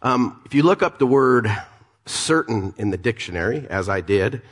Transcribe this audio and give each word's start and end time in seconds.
Um, 0.00 0.40
if 0.44 0.54
you 0.54 0.62
look 0.62 0.82
up 0.82 0.98
the 0.98 1.06
word 1.06 1.50
certain 2.06 2.72
in 2.78 2.90
the 2.90 2.96
dictionary, 2.96 3.66
as 3.68 3.88
I 3.88 4.00
did, 4.00 4.42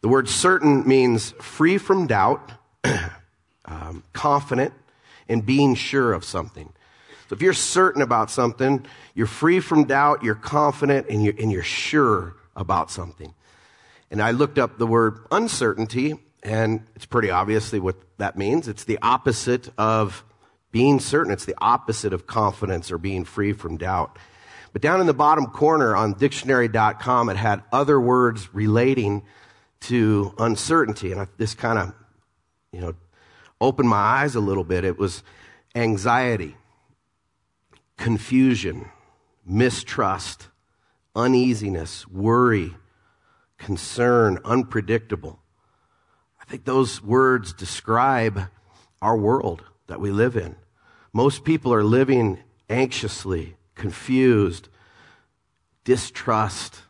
the 0.00 0.08
word 0.08 0.28
certain 0.28 0.86
means 0.86 1.30
free 1.40 1.78
from 1.78 2.08
doubt, 2.08 2.52
um, 3.64 4.02
confident, 4.12 4.74
and 5.28 5.46
being 5.46 5.76
sure 5.76 6.12
of 6.12 6.24
something. 6.24 6.72
So 7.28 7.34
if 7.34 7.42
you're 7.42 7.52
certain 7.52 8.02
about 8.02 8.32
something, 8.32 8.84
you're 9.14 9.28
free 9.28 9.60
from 9.60 9.84
doubt, 9.84 10.24
you're 10.24 10.34
confident, 10.34 11.06
and 11.08 11.22
you're, 11.22 11.34
and 11.38 11.52
you're 11.52 11.62
sure 11.62 12.34
about 12.56 12.90
something. 12.90 13.32
And 14.10 14.20
I 14.20 14.32
looked 14.32 14.58
up 14.58 14.78
the 14.78 14.88
word 14.88 15.20
uncertainty, 15.30 16.18
and 16.42 16.84
it's 16.96 17.06
pretty 17.06 17.30
obviously 17.30 17.78
what 17.78 17.94
that 18.18 18.36
means. 18.36 18.66
It's 18.66 18.82
the 18.82 18.98
opposite 19.02 19.68
of 19.78 20.24
being 20.72 20.98
certain. 20.98 21.32
It's 21.32 21.44
the 21.44 21.54
opposite 21.58 22.12
of 22.12 22.26
confidence 22.26 22.90
or 22.90 22.98
being 22.98 23.24
free 23.24 23.52
from 23.52 23.76
doubt. 23.76 24.18
But 24.72 24.82
down 24.82 25.00
in 25.00 25.06
the 25.06 25.14
bottom 25.14 25.46
corner 25.46 25.96
on 25.96 26.14
dictionary.com, 26.14 27.28
it 27.28 27.36
had 27.36 27.62
other 27.72 28.00
words 28.00 28.52
relating 28.54 29.24
to 29.80 30.34
uncertainty. 30.38 31.12
And 31.12 31.22
I, 31.22 31.26
this 31.38 31.54
kind 31.54 31.78
of, 31.78 31.94
you 32.72 32.80
know, 32.80 32.94
opened 33.60 33.88
my 33.88 33.96
eyes 33.96 34.34
a 34.34 34.40
little 34.40 34.64
bit. 34.64 34.84
It 34.84 34.98
was 34.98 35.22
anxiety, 35.74 36.56
confusion, 37.96 38.88
mistrust, 39.44 40.48
uneasiness, 41.14 42.06
worry, 42.06 42.74
concern, 43.58 44.38
unpredictable. 44.44 45.40
I 46.40 46.44
think 46.44 46.64
those 46.64 47.02
words 47.02 47.52
describe 47.52 48.42
our 49.02 49.16
world 49.16 49.62
that 49.86 50.00
we 50.00 50.10
live 50.10 50.36
in. 50.36 50.56
Most 51.12 51.44
people 51.44 51.72
are 51.74 51.84
living 51.84 52.38
anxiously, 52.68 53.56
confused, 53.80 54.68
distrust. 55.84 56.82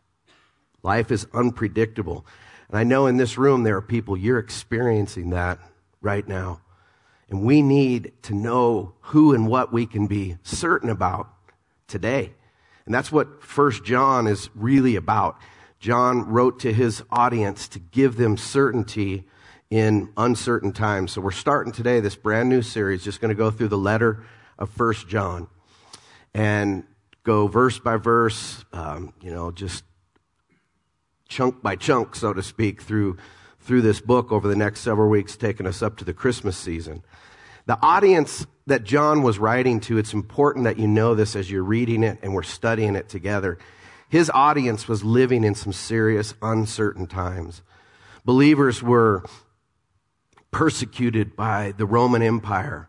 Life 0.82 1.12
is 1.12 1.26
unpredictable. 1.32 2.26
And 2.68 2.76
I 2.76 2.82
know 2.82 3.06
in 3.06 3.16
this 3.16 3.38
room 3.38 3.62
there 3.62 3.76
are 3.76 3.82
people, 3.82 4.16
you're 4.16 4.40
experiencing 4.40 5.30
that 5.30 5.60
right 6.00 6.26
now. 6.26 6.60
And 7.28 7.44
we 7.44 7.62
need 7.62 8.12
to 8.22 8.34
know 8.34 8.94
who 9.02 9.32
and 9.32 9.46
what 9.46 9.72
we 9.72 9.86
can 9.86 10.08
be 10.08 10.36
certain 10.42 10.90
about 10.90 11.28
today. 11.86 12.32
And 12.86 12.94
that's 12.94 13.12
what 13.12 13.44
First 13.44 13.84
John 13.84 14.26
is 14.26 14.50
really 14.56 14.96
about. 14.96 15.38
John 15.78 16.26
wrote 16.26 16.58
to 16.60 16.72
his 16.72 17.04
audience 17.08 17.68
to 17.68 17.78
give 17.78 18.16
them 18.16 18.36
certainty 18.36 19.28
in 19.70 20.12
uncertain 20.16 20.72
times. 20.72 21.12
So 21.12 21.20
we're 21.20 21.30
starting 21.30 21.72
today 21.72 22.00
this 22.00 22.16
brand 22.16 22.48
new 22.48 22.62
series, 22.62 23.04
just 23.04 23.20
going 23.20 23.28
to 23.28 23.36
go 23.36 23.52
through 23.52 23.68
the 23.68 23.78
letter 23.78 24.24
of 24.58 24.70
First 24.70 25.06
John 25.06 25.46
and 26.34 26.84
go 27.22 27.46
verse 27.46 27.78
by 27.78 27.96
verse, 27.96 28.64
um, 28.72 29.12
you 29.20 29.30
know, 29.30 29.50
just 29.50 29.84
chunk 31.28 31.62
by 31.62 31.76
chunk, 31.76 32.14
so 32.14 32.32
to 32.32 32.42
speak, 32.42 32.82
through 32.82 33.16
through 33.60 33.82
this 33.82 34.00
book 34.00 34.32
over 34.32 34.48
the 34.48 34.56
next 34.56 34.80
several 34.80 35.08
weeks, 35.08 35.36
taking 35.36 35.66
us 35.66 35.82
up 35.82 35.96
to 35.98 36.04
the 36.04 36.14
Christmas 36.14 36.56
season. 36.56 37.02
The 37.66 37.78
audience 37.82 38.46
that 38.66 38.84
John 38.84 39.22
was 39.22 39.38
writing 39.38 39.80
to, 39.80 39.98
it's 39.98 40.14
important 40.14 40.64
that 40.64 40.78
you 40.78 40.88
know 40.88 41.14
this 41.14 41.36
as 41.36 41.50
you're 41.50 41.62
reading 41.62 42.02
it 42.02 42.18
and 42.22 42.34
we're 42.34 42.42
studying 42.42 42.96
it 42.96 43.08
together. 43.08 43.58
His 44.08 44.30
audience 44.30 44.88
was 44.88 45.04
living 45.04 45.44
in 45.44 45.54
some 45.54 45.72
serious, 45.72 46.34
uncertain 46.42 47.06
times. 47.06 47.62
Believers 48.24 48.82
were 48.82 49.24
persecuted 50.50 51.36
by 51.36 51.72
the 51.76 51.86
Roman 51.86 52.22
Empire. 52.22 52.88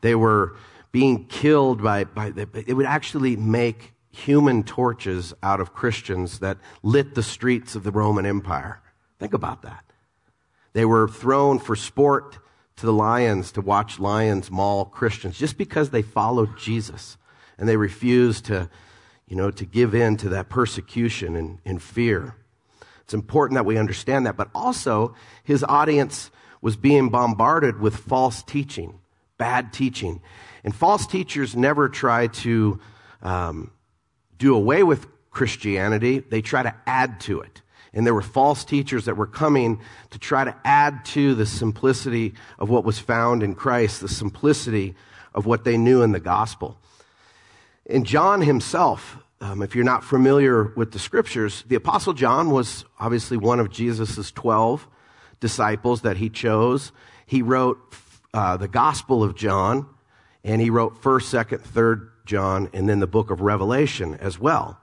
They 0.00 0.14
were 0.14 0.56
being 0.92 1.24
killed 1.26 1.82
by, 1.82 2.04
by 2.04 2.32
it 2.36 2.74
would 2.74 2.86
actually 2.86 3.36
make 3.36 3.94
human 4.10 4.62
torches 4.62 5.32
out 5.42 5.58
of 5.58 5.72
Christians 5.72 6.38
that 6.40 6.58
lit 6.82 7.14
the 7.14 7.22
streets 7.22 7.74
of 7.74 7.82
the 7.82 7.90
Roman 7.90 8.26
Empire. 8.26 8.80
Think 9.18 9.32
about 9.32 9.62
that. 9.62 9.84
They 10.74 10.84
were 10.84 11.08
thrown 11.08 11.58
for 11.58 11.74
sport 11.74 12.38
to 12.76 12.86
the 12.86 12.92
lions 12.92 13.52
to 13.52 13.60
watch 13.60 13.98
lions 13.98 14.50
maul 14.50 14.84
Christians 14.84 15.38
just 15.38 15.56
because 15.56 15.90
they 15.90 16.02
followed 16.02 16.58
Jesus 16.58 17.16
and 17.58 17.68
they 17.68 17.76
refused 17.76 18.46
to, 18.46 18.68
you 19.26 19.36
know, 19.36 19.50
to 19.50 19.64
give 19.64 19.94
in 19.94 20.16
to 20.18 20.28
that 20.30 20.48
persecution 20.48 21.36
and, 21.36 21.58
and 21.64 21.82
fear. 21.82 22.36
It's 23.02 23.14
important 23.14 23.56
that 23.56 23.64
we 23.64 23.78
understand 23.78 24.26
that, 24.26 24.36
but 24.36 24.48
also 24.54 25.14
his 25.44 25.64
audience 25.64 26.30
was 26.60 26.76
being 26.76 27.08
bombarded 27.08 27.80
with 27.80 27.96
false 27.96 28.42
teaching, 28.42 29.00
bad 29.38 29.72
teaching. 29.72 30.20
And 30.64 30.74
false 30.74 31.06
teachers 31.06 31.56
never 31.56 31.88
try 31.88 32.28
to 32.28 32.80
um, 33.22 33.70
do 34.38 34.54
away 34.54 34.82
with 34.82 35.06
Christianity, 35.30 36.18
they 36.18 36.42
try 36.42 36.62
to 36.62 36.74
add 36.86 37.20
to 37.20 37.40
it. 37.40 37.62
And 37.94 38.06
there 38.06 38.14
were 38.14 38.22
false 38.22 38.64
teachers 38.64 39.04
that 39.04 39.16
were 39.16 39.26
coming 39.26 39.80
to 40.10 40.18
try 40.18 40.44
to 40.44 40.56
add 40.64 41.04
to 41.06 41.34
the 41.34 41.46
simplicity 41.46 42.34
of 42.58 42.70
what 42.70 42.84
was 42.84 42.98
found 42.98 43.42
in 43.42 43.54
Christ, 43.54 44.00
the 44.00 44.08
simplicity 44.08 44.94
of 45.34 45.46
what 45.46 45.64
they 45.64 45.76
knew 45.76 46.02
in 46.02 46.12
the 46.12 46.20
gospel. 46.20 46.78
And 47.88 48.06
John 48.06 48.40
himself, 48.40 49.18
um, 49.40 49.62
if 49.62 49.74
you're 49.74 49.84
not 49.84 50.04
familiar 50.04 50.72
with 50.76 50.92
the 50.92 50.98
scriptures, 50.98 51.64
the 51.66 51.74
apostle 51.74 52.12
John 52.12 52.50
was 52.50 52.84
obviously 52.98 53.36
one 53.36 53.60
of 53.60 53.70
Jesus' 53.70 54.30
12 54.30 54.86
disciples 55.40 56.02
that 56.02 56.16
he 56.16 56.30
chose. 56.30 56.92
He 57.26 57.42
wrote 57.42 57.78
uh, 58.32 58.56
the 58.56 58.68
Gospel 58.68 59.22
of 59.22 59.34
John, 59.34 59.86
and 60.44 60.60
he 60.60 60.70
wrote 60.70 61.00
1st, 61.02 61.46
2nd, 61.46 61.60
3rd 61.60 62.08
John, 62.24 62.70
and 62.72 62.88
then 62.88 63.00
the 63.00 63.06
book 63.06 63.30
of 63.30 63.40
Revelation 63.40 64.14
as 64.14 64.38
well. 64.38 64.78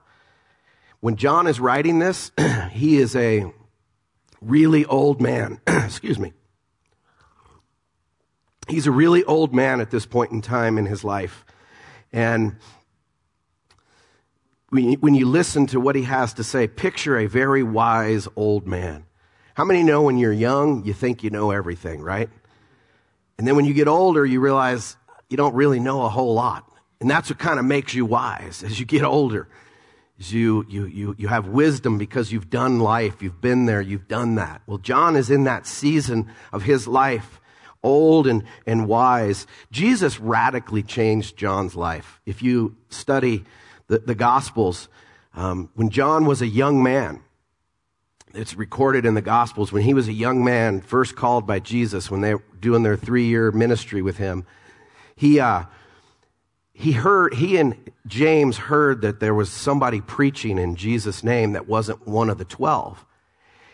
When 1.00 1.16
John 1.16 1.46
is 1.46 1.58
writing 1.58 1.98
this, 1.98 2.30
he 2.72 2.98
is 2.98 3.16
a 3.16 3.52
really 4.40 4.84
old 4.84 5.20
man. 5.20 5.60
Excuse 5.66 6.18
me. 6.18 6.32
He's 8.68 8.86
a 8.86 8.92
really 8.92 9.24
old 9.24 9.54
man 9.54 9.80
at 9.80 9.90
this 9.90 10.06
point 10.06 10.32
in 10.32 10.42
time 10.42 10.78
in 10.78 10.86
his 10.86 11.02
life. 11.02 11.44
And 12.12 12.56
when 14.70 15.14
you 15.14 15.26
listen 15.26 15.66
to 15.68 15.80
what 15.80 15.96
he 15.96 16.02
has 16.02 16.34
to 16.34 16.44
say, 16.44 16.68
picture 16.68 17.18
a 17.18 17.26
very 17.26 17.62
wise 17.62 18.28
old 18.36 18.66
man. 18.66 19.04
How 19.54 19.64
many 19.64 19.82
know 19.82 20.02
when 20.02 20.16
you're 20.16 20.32
young, 20.32 20.84
you 20.84 20.92
think 20.92 21.24
you 21.24 21.30
know 21.30 21.50
everything, 21.50 22.00
right? 22.00 22.30
And 23.36 23.48
then 23.48 23.56
when 23.56 23.64
you 23.64 23.74
get 23.74 23.88
older, 23.88 24.24
you 24.24 24.38
realize 24.40 24.96
you 25.30 25.36
don't 25.36 25.54
really 25.54 25.80
know 25.80 26.02
a 26.02 26.08
whole 26.08 26.34
lot. 26.34 26.70
And 27.00 27.08
that's 27.08 27.30
what 27.30 27.38
kind 27.38 27.58
of 27.58 27.64
makes 27.64 27.94
you 27.94 28.04
wise 28.04 28.62
as 28.62 28.78
you 28.78 28.84
get 28.84 29.04
older. 29.04 29.48
Is 30.18 30.32
you, 30.32 30.66
you, 30.68 30.84
you, 30.84 31.14
you 31.16 31.28
have 31.28 31.48
wisdom 31.48 31.96
because 31.96 32.30
you've 32.30 32.50
done 32.50 32.80
life. 32.80 33.22
You've 33.22 33.40
been 33.40 33.64
there. 33.64 33.80
You've 33.80 34.06
done 34.06 34.34
that. 34.34 34.60
Well, 34.66 34.76
John 34.76 35.16
is 35.16 35.30
in 35.30 35.44
that 35.44 35.66
season 35.66 36.30
of 36.52 36.64
his 36.64 36.86
life, 36.86 37.40
old 37.82 38.26
and, 38.26 38.44
and 38.66 38.86
wise. 38.86 39.46
Jesus 39.70 40.20
radically 40.20 40.82
changed 40.82 41.38
John's 41.38 41.74
life. 41.74 42.20
If 42.26 42.42
you 42.42 42.76
study 42.90 43.44
the, 43.86 44.00
the 44.00 44.14
Gospels, 44.14 44.90
um, 45.34 45.70
when 45.74 45.88
John 45.88 46.26
was 46.26 46.42
a 46.42 46.46
young 46.46 46.82
man, 46.82 47.22
it's 48.34 48.54
recorded 48.54 49.06
in 49.06 49.14
the 49.14 49.22
Gospels 49.22 49.72
when 49.72 49.82
he 49.82 49.94
was 49.94 50.06
a 50.06 50.12
young 50.12 50.44
man, 50.44 50.82
first 50.82 51.16
called 51.16 51.46
by 51.46 51.60
Jesus 51.60 52.10
when 52.10 52.20
they 52.20 52.34
were 52.34 52.42
doing 52.60 52.82
their 52.82 52.96
three 52.96 53.24
year 53.24 53.50
ministry 53.52 54.02
with 54.02 54.18
him. 54.18 54.44
He, 55.20 55.38
uh, 55.38 55.64
he 56.72 56.92
heard, 56.92 57.34
he 57.34 57.58
and 57.58 57.76
James 58.06 58.56
heard 58.56 59.02
that 59.02 59.20
there 59.20 59.34
was 59.34 59.50
somebody 59.50 60.00
preaching 60.00 60.56
in 60.56 60.76
Jesus' 60.76 61.22
name 61.22 61.52
that 61.52 61.68
wasn't 61.68 62.08
one 62.08 62.30
of 62.30 62.38
the 62.38 62.46
twelve. 62.46 63.04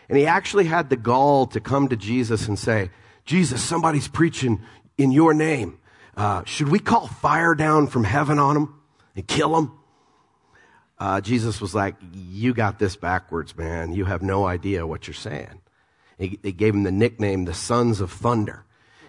And 0.09 0.17
he 0.17 0.25
actually 0.25 0.65
had 0.65 0.89
the 0.89 0.97
gall 0.97 1.47
to 1.47 1.61
come 1.61 1.87
to 1.87 1.95
Jesus 1.95 2.49
and 2.49 2.59
say, 2.59 2.89
Jesus, 3.23 3.63
somebody's 3.63 4.09
preaching 4.09 4.61
in 4.97 5.13
your 5.13 5.33
name. 5.33 5.79
Uh, 6.17 6.43
should 6.43 6.67
we 6.67 6.79
call 6.79 7.07
fire 7.07 7.55
down 7.55 7.87
from 7.87 8.03
heaven 8.03 8.39
on 8.39 8.55
them 8.55 8.81
and 9.15 9.25
kill 9.25 9.55
them? 9.55 9.71
uh, 10.99 11.21
Jesus 11.21 11.61
was 11.61 11.73
like, 11.73 11.95
You 12.11 12.53
got 12.53 12.77
this 12.77 12.97
backwards, 12.97 13.55
man. 13.55 13.93
You 13.93 14.03
have 14.03 14.21
no 14.21 14.45
idea 14.45 14.85
what 14.85 15.07
you're 15.07 15.13
saying. 15.13 15.61
He, 16.17 16.39
he 16.43 16.51
gave 16.51 16.73
him 16.73 16.83
the 16.83 16.91
nickname, 16.91 17.45
the 17.45 17.53
Sons 17.53 18.01
of 18.01 18.11
Thunder. 18.11 18.65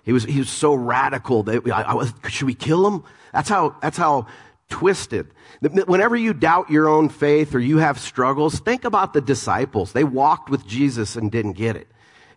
He 0.08 0.12
was, 0.14 0.24
he 0.24 0.38
was 0.38 0.48
so 0.48 0.72
radical. 0.72 1.42
That, 1.42 1.68
I, 1.70 1.82
I 1.82 1.92
was, 1.92 2.14
should 2.30 2.46
we 2.46 2.54
kill 2.54 2.86
him? 2.86 3.04
That's 3.30 3.50
how, 3.50 3.76
that's 3.82 3.98
how 3.98 4.26
twisted. 4.70 5.26
Whenever 5.60 6.16
you 6.16 6.32
doubt 6.32 6.70
your 6.70 6.88
own 6.88 7.10
faith 7.10 7.54
or 7.54 7.58
you 7.58 7.76
have 7.76 7.98
struggles, 7.98 8.58
think 8.58 8.86
about 8.86 9.12
the 9.12 9.20
disciples. 9.20 9.92
They 9.92 10.04
walked 10.04 10.48
with 10.48 10.66
Jesus 10.66 11.14
and 11.14 11.30
didn't 11.30 11.52
get 11.52 11.76
it. 11.76 11.88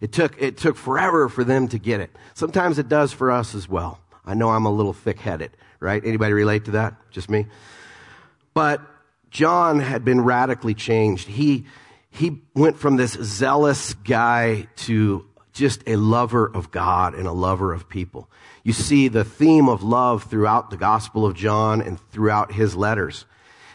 It 0.01 0.11
took, 0.11 0.35
it 0.41 0.57
took 0.57 0.75
forever 0.75 1.29
for 1.29 1.45
them 1.45 1.69
to 1.69 1.79
get 1.79 2.01
it. 2.01 2.13
Sometimes 2.33 2.77
it 2.77 2.89
does 2.89 3.13
for 3.13 3.31
us 3.31 3.55
as 3.55 3.69
well. 3.69 4.01
I 4.25 4.33
know 4.33 4.49
I'm 4.49 4.65
a 4.65 4.71
little 4.71 4.91
thick 4.91 5.19
headed, 5.19 5.51
right? 5.79 6.03
Anybody 6.03 6.33
relate 6.33 6.65
to 6.65 6.71
that? 6.71 6.95
Just 7.09 7.29
me? 7.29 7.45
But 8.53 8.81
John 9.29 9.79
had 9.79 10.03
been 10.03 10.19
radically 10.19 10.73
changed. 10.73 11.25
He, 11.25 11.67
he 12.09 12.41
went 12.53 12.77
from 12.77 12.97
this 12.97 13.13
zealous 13.13 13.93
guy 13.93 14.67
to 14.75 15.25
just 15.53 15.83
a 15.87 15.95
lover 15.95 16.49
of 16.53 16.71
God 16.71 17.13
and 17.13 17.27
a 17.27 17.31
lover 17.31 17.73
of 17.73 17.89
people. 17.89 18.29
You 18.63 18.73
see 18.73 19.07
the 19.07 19.23
theme 19.23 19.67
of 19.67 19.83
love 19.83 20.23
throughout 20.23 20.69
the 20.69 20.77
Gospel 20.77 21.25
of 21.25 21.35
John 21.35 21.81
and 21.81 21.99
throughout 22.11 22.53
his 22.53 22.75
letters. 22.75 23.25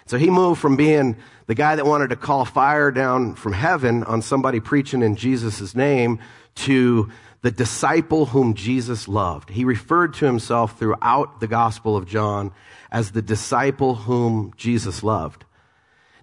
So 0.07 0.19
he 0.19 0.31
moved 0.31 0.61
from 0.61 0.77
being 0.77 1.17
the 1.47 1.55
guy 1.55 1.77
that 1.77 1.87
wanted 1.87 2.11
to 2.11 2.17
call 2.17 2.45
fire 2.45 2.91
down 2.91 3.35
from 3.35 3.53
heaven 3.53 4.05
on 4.05 4.23
somebody 4.23 4.61
preaching 4.61 5.03
in 5.03 5.17
Jesus' 5.17 5.75
name 5.75 6.21
to 6.57 7.11
the 7.43 7.51
disciple 7.51 8.27
whom 8.27 8.55
Jesus 8.55 9.09
loved. 9.09 9.51
He 9.51 9.65
referred 9.65 10.15
to 10.15 10.27
himself 10.27 10.79
throughout 10.79 11.41
the 11.41 11.47
Gospel 11.47 11.97
of 11.97 12.07
John 12.07 12.53
as 12.91 13.13
the 13.13 13.23
disciple 13.23 13.95
whom 13.95 14.53
Jesus 14.57 15.03
loved. 15.03 15.45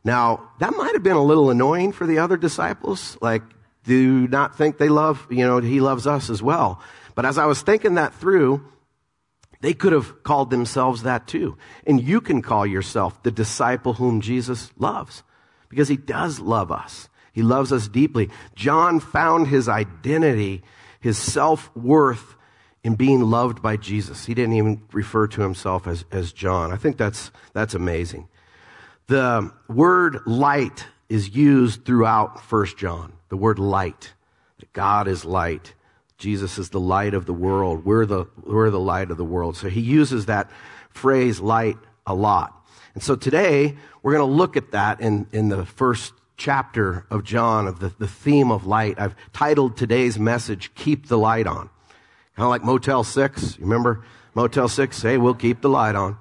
Now, 0.03 0.49
that 0.59 0.75
might 0.75 0.93
have 0.93 1.03
been 1.03 1.15
a 1.15 1.23
little 1.23 1.49
annoying 1.49 1.91
for 1.91 2.05
the 2.05 2.19
other 2.19 2.35
disciples. 2.35 3.17
Like, 3.21 3.43
do 3.83 4.27
not 4.27 4.57
think 4.57 4.77
they 4.77 4.89
love, 4.89 5.25
you 5.29 5.45
know, 5.45 5.59
he 5.59 5.79
loves 5.79 6.07
us 6.07 6.29
as 6.29 6.41
well. 6.41 6.81
But 7.15 7.25
as 7.25 7.37
I 7.37 7.45
was 7.45 7.61
thinking 7.61 7.95
that 7.95 8.13
through, 8.13 8.65
they 9.61 9.73
could 9.73 9.93
have 9.93 10.23
called 10.23 10.49
themselves 10.49 11.03
that 11.03 11.27
too. 11.27 11.57
And 11.85 12.01
you 12.01 12.21
can 12.21 12.41
call 12.41 12.65
yourself 12.65 13.21
the 13.23 13.31
disciple 13.31 13.93
whom 13.93 14.21
Jesus 14.21 14.71
loves 14.77 15.23
because 15.69 15.87
he 15.87 15.97
does 15.97 16.39
love 16.39 16.71
us. 16.71 17.09
He 17.31 17.41
loves 17.41 17.71
us 17.71 17.87
deeply. 17.87 18.29
John 18.55 18.99
found 18.99 19.47
his 19.47 19.67
identity, 19.67 20.63
his 20.99 21.17
self 21.17 21.75
worth 21.75 22.35
in 22.83 22.95
being 22.95 23.21
loved 23.21 23.61
by 23.61 23.77
Jesus. 23.77 24.25
He 24.25 24.33
didn't 24.33 24.53
even 24.53 24.81
refer 24.91 25.27
to 25.27 25.41
himself 25.41 25.87
as, 25.87 26.05
as 26.11 26.33
John. 26.33 26.71
I 26.71 26.75
think 26.75 26.97
that's, 26.97 27.31
that's 27.53 27.73
amazing. 27.73 28.27
The 29.07 29.51
word 29.67 30.19
light 30.25 30.85
is 31.09 31.35
used 31.35 31.85
throughout 31.85 32.43
First 32.43 32.77
John. 32.77 33.13
The 33.33 33.37
word 33.37 33.57
light. 33.57 34.13
That 34.59 34.71
God 34.73 35.07
is 35.07 35.25
light. 35.25 35.73
Jesus 36.19 36.59
is 36.59 36.69
the 36.69 36.79
light 36.79 37.15
of 37.15 37.25
the 37.25 37.33
world. 37.33 37.83
We're 37.83 38.05
the, 38.05 38.27
we're 38.43 38.69
the 38.69 38.79
light 38.79 39.09
of 39.09 39.17
the 39.17 39.25
world. 39.25 39.57
So 39.57 39.69
he 39.69 39.81
uses 39.81 40.27
that 40.27 40.51
phrase 40.91 41.39
light 41.39 41.79
a 42.05 42.13
lot. 42.13 42.63
And 42.93 43.01
so 43.01 43.15
today 43.15 43.75
we're 44.03 44.11
going 44.13 44.29
to 44.29 44.31
look 44.31 44.55
at 44.55 44.69
that 44.73 45.01
in, 45.01 45.25
in 45.31 45.49
the 45.49 45.65
first 45.65 46.13
chapter 46.37 47.07
of 47.09 47.23
John 47.23 47.65
of 47.65 47.79
the, 47.79 47.91
the 47.97 48.07
theme 48.07 48.51
of 48.51 48.67
light. 48.67 48.99
I've 48.99 49.15
titled 49.33 49.77
today's 49.77 50.19
message, 50.19 50.69
Keep 50.75 51.07
the 51.07 51.17
Light 51.17 51.47
On. 51.47 51.71
Kind 52.35 52.45
of 52.45 52.49
like 52.49 52.63
Motel 52.63 53.03
6. 53.03 53.57
You 53.57 53.63
remember 53.63 54.05
Motel 54.35 54.67
6? 54.67 55.01
Hey, 55.01 55.17
we'll 55.17 55.33
keep 55.33 55.61
the 55.61 55.69
light 55.69 55.95
on. 55.95 56.19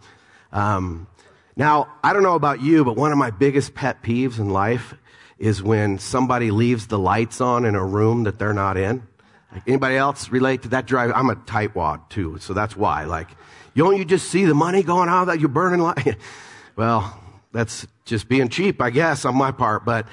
Um, 0.50 1.08
now, 1.56 1.92
I 2.02 2.14
don't 2.14 2.22
know 2.22 2.36
about 2.36 2.62
you, 2.62 2.86
but 2.86 2.96
one 2.96 3.12
of 3.12 3.18
my 3.18 3.30
biggest 3.30 3.74
pet 3.74 4.02
peeves 4.02 4.38
in 4.38 4.48
life 4.48 4.94
is 5.42 5.60
when 5.60 5.98
somebody 5.98 6.52
leaves 6.52 6.86
the 6.86 6.98
lights 6.98 7.40
on 7.40 7.64
in 7.64 7.74
a 7.74 7.84
room 7.84 8.22
that 8.22 8.38
they're 8.38 8.54
not 8.54 8.76
in. 8.76 9.02
Like 9.50 9.66
anybody 9.66 9.96
else 9.96 10.28
relate 10.28 10.62
to 10.62 10.68
that 10.68 10.86
drive? 10.86 11.10
I'm 11.12 11.30
a 11.30 11.34
tightwad 11.34 12.08
too, 12.08 12.38
so 12.38 12.54
that's 12.54 12.76
why. 12.76 13.06
Like, 13.06 13.28
you 13.74 13.82
don't 13.82 13.96
you 13.96 14.04
just 14.04 14.30
see 14.30 14.44
the 14.44 14.54
money 14.54 14.84
going 14.84 15.08
out 15.08 15.24
that 15.24 15.40
you're 15.40 15.48
burning 15.48 15.80
light? 15.80 16.16
well, 16.76 17.20
that's 17.50 17.88
just 18.04 18.28
being 18.28 18.50
cheap, 18.50 18.80
I 18.80 18.90
guess, 18.90 19.24
on 19.24 19.34
my 19.34 19.50
part. 19.50 19.84
But 19.84 20.06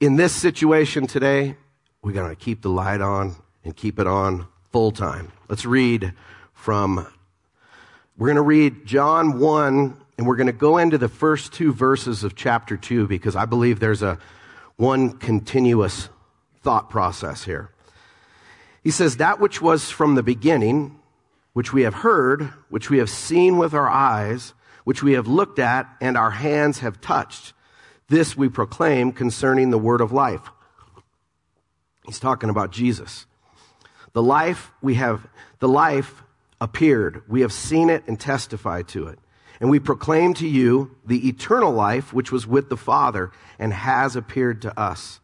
in 0.00 0.16
this 0.16 0.34
situation 0.34 1.06
today, 1.06 1.54
we're 2.02 2.10
going 2.10 2.28
to 2.28 2.36
keep 2.36 2.62
the 2.62 2.70
light 2.70 3.00
on 3.00 3.36
and 3.62 3.76
keep 3.76 4.00
it 4.00 4.08
on 4.08 4.48
full 4.72 4.90
time. 4.90 5.30
Let's 5.48 5.64
read 5.64 6.12
from, 6.54 7.06
we're 8.16 8.26
going 8.26 8.34
to 8.34 8.42
read 8.42 8.84
John 8.84 9.38
1, 9.38 9.96
and 10.18 10.26
we're 10.26 10.36
going 10.36 10.48
to 10.48 10.52
go 10.52 10.78
into 10.78 10.98
the 10.98 11.08
first 11.08 11.52
two 11.52 11.72
verses 11.72 12.24
of 12.24 12.34
chapter 12.34 12.76
2 12.76 13.06
because 13.06 13.36
I 13.36 13.46
believe 13.46 13.78
there's 13.78 14.02
a 14.02 14.18
one 14.76 15.12
continuous 15.12 16.08
thought 16.60 16.90
process 16.90 17.44
here. 17.44 17.70
He 18.82 18.90
says, 18.90 19.16
That 19.16 19.40
which 19.40 19.62
was 19.62 19.90
from 19.90 20.16
the 20.16 20.24
beginning, 20.24 20.98
which 21.52 21.72
we 21.72 21.82
have 21.82 21.94
heard, 21.94 22.52
which 22.68 22.90
we 22.90 22.98
have 22.98 23.08
seen 23.08 23.58
with 23.58 23.74
our 23.74 23.88
eyes, 23.88 24.54
which 24.82 25.04
we 25.04 25.12
have 25.12 25.28
looked 25.28 25.60
at 25.60 25.88
and 26.00 26.16
our 26.16 26.32
hands 26.32 26.80
have 26.80 27.00
touched. 27.00 27.52
This 28.08 28.36
we 28.36 28.48
proclaim 28.48 29.12
concerning 29.12 29.70
the 29.70 29.78
word 29.78 30.00
of 30.00 30.12
life. 30.12 30.50
He's 32.06 32.18
talking 32.18 32.50
about 32.50 32.72
Jesus. 32.72 33.26
The 34.14 34.22
life 34.22 34.72
we 34.82 34.94
have, 34.94 35.28
the 35.60 35.68
life 35.68 36.22
appeared. 36.60 37.22
We 37.28 37.42
have 37.42 37.52
seen 37.52 37.88
it 37.88 38.02
and 38.08 38.18
testified 38.18 38.88
to 38.88 39.06
it. 39.06 39.18
And 39.60 39.70
we 39.70 39.80
proclaim 39.80 40.34
to 40.34 40.46
you 40.46 40.96
the 41.04 41.28
eternal 41.28 41.72
life 41.72 42.12
which 42.12 42.30
was 42.30 42.46
with 42.46 42.68
the 42.68 42.76
Father 42.76 43.32
and 43.58 43.72
has 43.72 44.14
appeared 44.14 44.62
to 44.62 44.80
us. 44.80 45.20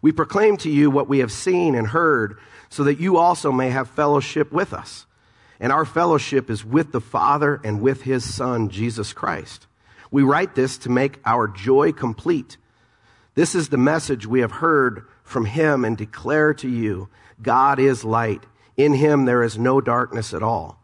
We 0.00 0.12
proclaim 0.12 0.56
to 0.58 0.70
you 0.70 0.90
what 0.90 1.08
we 1.08 1.18
have 1.18 1.32
seen 1.32 1.74
and 1.74 1.88
heard 1.88 2.38
so 2.68 2.84
that 2.84 3.00
you 3.00 3.16
also 3.16 3.52
may 3.52 3.70
have 3.70 3.88
fellowship 3.90 4.52
with 4.52 4.72
us. 4.72 5.06
And 5.60 5.72
our 5.72 5.84
fellowship 5.84 6.50
is 6.50 6.64
with 6.64 6.92
the 6.92 7.00
Father 7.00 7.60
and 7.62 7.80
with 7.80 8.02
his 8.02 8.34
Son, 8.34 8.68
Jesus 8.68 9.12
Christ. 9.12 9.66
We 10.10 10.22
write 10.22 10.54
this 10.54 10.78
to 10.78 10.90
make 10.90 11.20
our 11.24 11.48
joy 11.48 11.92
complete. 11.92 12.56
This 13.34 13.54
is 13.54 13.68
the 13.68 13.76
message 13.76 14.26
we 14.26 14.40
have 14.40 14.52
heard 14.52 15.06
from 15.22 15.44
him 15.44 15.84
and 15.84 15.96
declare 15.96 16.54
to 16.54 16.68
you 16.68 17.08
God 17.42 17.78
is 17.78 18.04
light. 18.04 18.44
In 18.76 18.92
him 18.92 19.24
there 19.24 19.42
is 19.42 19.58
no 19.58 19.80
darkness 19.80 20.32
at 20.34 20.42
all. 20.42 20.83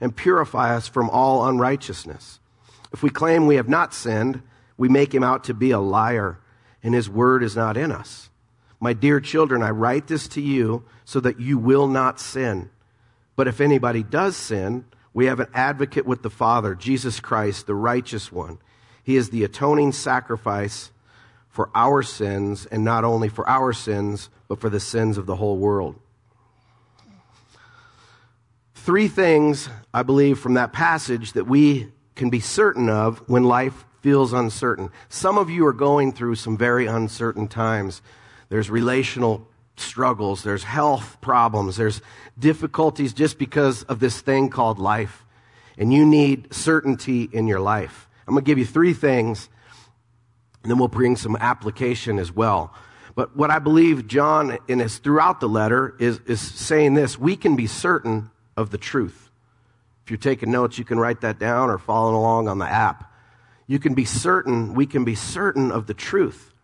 and 0.00 0.16
purify 0.16 0.74
us 0.74 0.88
from 0.88 1.10
all 1.10 1.46
unrighteousness. 1.46 2.40
If 2.92 3.02
we 3.02 3.10
claim 3.10 3.46
we 3.46 3.56
have 3.56 3.68
not 3.68 3.94
sinned, 3.94 4.42
we 4.76 4.88
make 4.88 5.14
him 5.14 5.24
out 5.24 5.44
to 5.44 5.54
be 5.54 5.70
a 5.70 5.80
liar, 5.80 6.38
and 6.82 6.94
his 6.94 7.08
word 7.08 7.42
is 7.42 7.56
not 7.56 7.76
in 7.76 7.90
us. 7.90 8.30
My 8.80 8.92
dear 8.92 9.20
children, 9.20 9.62
I 9.62 9.70
write 9.70 10.06
this 10.06 10.28
to 10.28 10.40
you 10.40 10.84
so 11.04 11.20
that 11.20 11.40
you 11.40 11.58
will 11.58 11.88
not 11.88 12.20
sin. 12.20 12.70
But 13.34 13.48
if 13.48 13.60
anybody 13.60 14.02
does 14.02 14.36
sin, 14.36 14.84
we 15.14 15.26
have 15.26 15.40
an 15.40 15.48
advocate 15.54 16.06
with 16.06 16.22
the 16.22 16.30
Father, 16.30 16.74
Jesus 16.74 17.20
Christ, 17.20 17.66
the 17.66 17.74
righteous 17.74 18.30
one. 18.30 18.58
He 19.02 19.16
is 19.16 19.30
the 19.30 19.44
atoning 19.44 19.92
sacrifice 19.92 20.90
for 21.48 21.70
our 21.74 22.02
sins, 22.02 22.66
and 22.66 22.84
not 22.84 23.02
only 23.02 23.30
for 23.30 23.48
our 23.48 23.72
sins, 23.72 24.28
but 24.46 24.60
for 24.60 24.68
the 24.68 24.80
sins 24.80 25.16
of 25.16 25.24
the 25.24 25.36
whole 25.36 25.56
world. 25.56 25.98
Three 28.86 29.08
things, 29.08 29.68
I 29.92 30.04
believe, 30.04 30.38
from 30.38 30.54
that 30.54 30.72
passage 30.72 31.32
that 31.32 31.48
we 31.48 31.88
can 32.14 32.30
be 32.30 32.38
certain 32.38 32.88
of 32.88 33.18
when 33.28 33.42
life 33.42 33.84
feels 34.00 34.32
uncertain. 34.32 34.90
Some 35.08 35.38
of 35.38 35.50
you 35.50 35.66
are 35.66 35.72
going 35.72 36.12
through 36.12 36.36
some 36.36 36.56
very 36.56 36.86
uncertain 36.86 37.48
times. 37.48 38.00
There's 38.48 38.70
relational 38.70 39.48
struggles, 39.76 40.44
there's 40.44 40.62
health 40.62 41.20
problems, 41.20 41.76
there's 41.76 42.00
difficulties 42.38 43.12
just 43.12 43.40
because 43.40 43.82
of 43.82 43.98
this 43.98 44.20
thing 44.20 44.50
called 44.50 44.78
life. 44.78 45.24
And 45.76 45.92
you 45.92 46.06
need 46.06 46.54
certainty 46.54 47.28
in 47.32 47.48
your 47.48 47.58
life. 47.58 48.08
I'm 48.28 48.34
going 48.34 48.44
to 48.44 48.48
give 48.48 48.56
you 48.56 48.66
three 48.66 48.94
things, 48.94 49.48
and 50.62 50.70
then 50.70 50.78
we'll 50.78 50.86
bring 50.86 51.16
some 51.16 51.36
application 51.40 52.20
as 52.20 52.30
well. 52.30 52.72
But 53.16 53.36
what 53.36 53.50
I 53.50 53.58
believe 53.58 54.06
John 54.06 54.58
in 54.68 54.78
his 54.78 54.98
throughout 54.98 55.40
the 55.40 55.48
letter 55.48 55.96
is, 55.98 56.20
is 56.26 56.40
saying 56.40 56.94
this 56.94 57.18
we 57.18 57.34
can 57.34 57.56
be 57.56 57.66
certain 57.66 58.30
of 58.56 58.70
the 58.70 58.78
truth. 58.78 59.30
If 60.04 60.10
you're 60.10 60.18
taking 60.18 60.50
notes, 60.50 60.78
you 60.78 60.84
can 60.84 60.98
write 60.98 61.20
that 61.22 61.38
down 61.38 61.68
or 61.68 61.78
following 61.78 62.14
along 62.14 62.48
on 62.48 62.58
the 62.58 62.68
app. 62.68 63.12
You 63.66 63.78
can 63.78 63.94
be 63.94 64.04
certain, 64.04 64.74
we 64.74 64.86
can 64.86 65.04
be 65.04 65.14
certain 65.14 65.72
of 65.72 65.86
the 65.86 65.94
truth. 65.94 66.54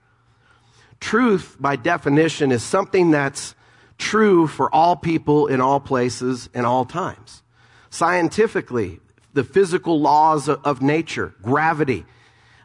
Truth, 1.00 1.56
by 1.58 1.74
definition, 1.74 2.52
is 2.52 2.62
something 2.62 3.10
that's 3.10 3.56
true 3.98 4.46
for 4.46 4.72
all 4.72 4.94
people 4.94 5.48
in 5.48 5.60
all 5.60 5.80
places 5.80 6.48
and 6.54 6.64
all 6.64 6.84
times. 6.84 7.42
Scientifically, 7.90 9.00
the 9.32 9.44
physical 9.44 10.00
laws 10.00 10.48
of 10.48 10.82
nature, 10.82 11.34
gravity. 11.42 12.04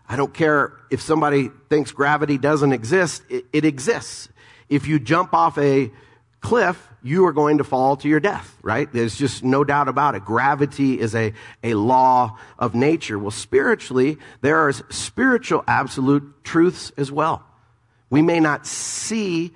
I 0.08 0.16
don't 0.16 0.34
care 0.34 0.74
if 0.90 1.02
somebody 1.02 1.50
thinks 1.70 1.92
gravity 1.92 2.38
doesn't 2.38 2.72
exist, 2.72 3.24
it, 3.30 3.46
it, 3.52 3.66
exists. 3.66 4.30
If 4.70 4.88
you 4.88 5.00
jump 5.00 5.34
off 5.34 5.58
a 5.58 5.92
cliff, 6.48 6.88
you 7.04 7.26
are 7.26 7.34
going 7.34 7.58
to 7.58 7.64
fall 7.66 7.98
to 7.98 8.08
your 8.08 8.22
death, 8.22 8.58
right? 8.62 8.92
There's 8.94 9.18
just 9.18 9.44
no 9.44 9.66
doubt 9.66 9.90
about 9.90 10.16
it. 10.16 10.24
Gravity 10.24 10.98
is 10.98 11.14
a, 11.14 11.34
a 11.62 11.74
law 11.74 12.38
of 12.58 12.74
nature. 12.74 13.20
Well, 13.20 13.32
spiritually, 13.32 14.18
there 14.40 14.56
are 14.56 14.72
spiritual 14.72 15.66
absolute 15.68 16.46
truths 16.46 16.94
as 16.96 17.12
well. 17.12 17.44
We 18.10 18.22
may 18.22 18.40
not 18.40 18.66
see, 18.66 19.52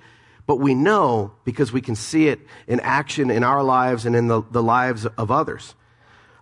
but 0.46 0.56
we 0.56 0.74
know 0.74 1.32
because 1.46 1.72
we 1.72 1.80
can 1.80 1.96
see 1.96 2.28
it 2.28 2.40
in 2.66 2.78
action 2.80 3.30
in 3.30 3.42
our 3.42 3.62
lives 3.62 4.04
and 4.04 4.14
in 4.14 4.28
the, 4.28 4.42
the 4.50 4.62
lives 4.62 5.06
of 5.06 5.30
others. 5.30 5.74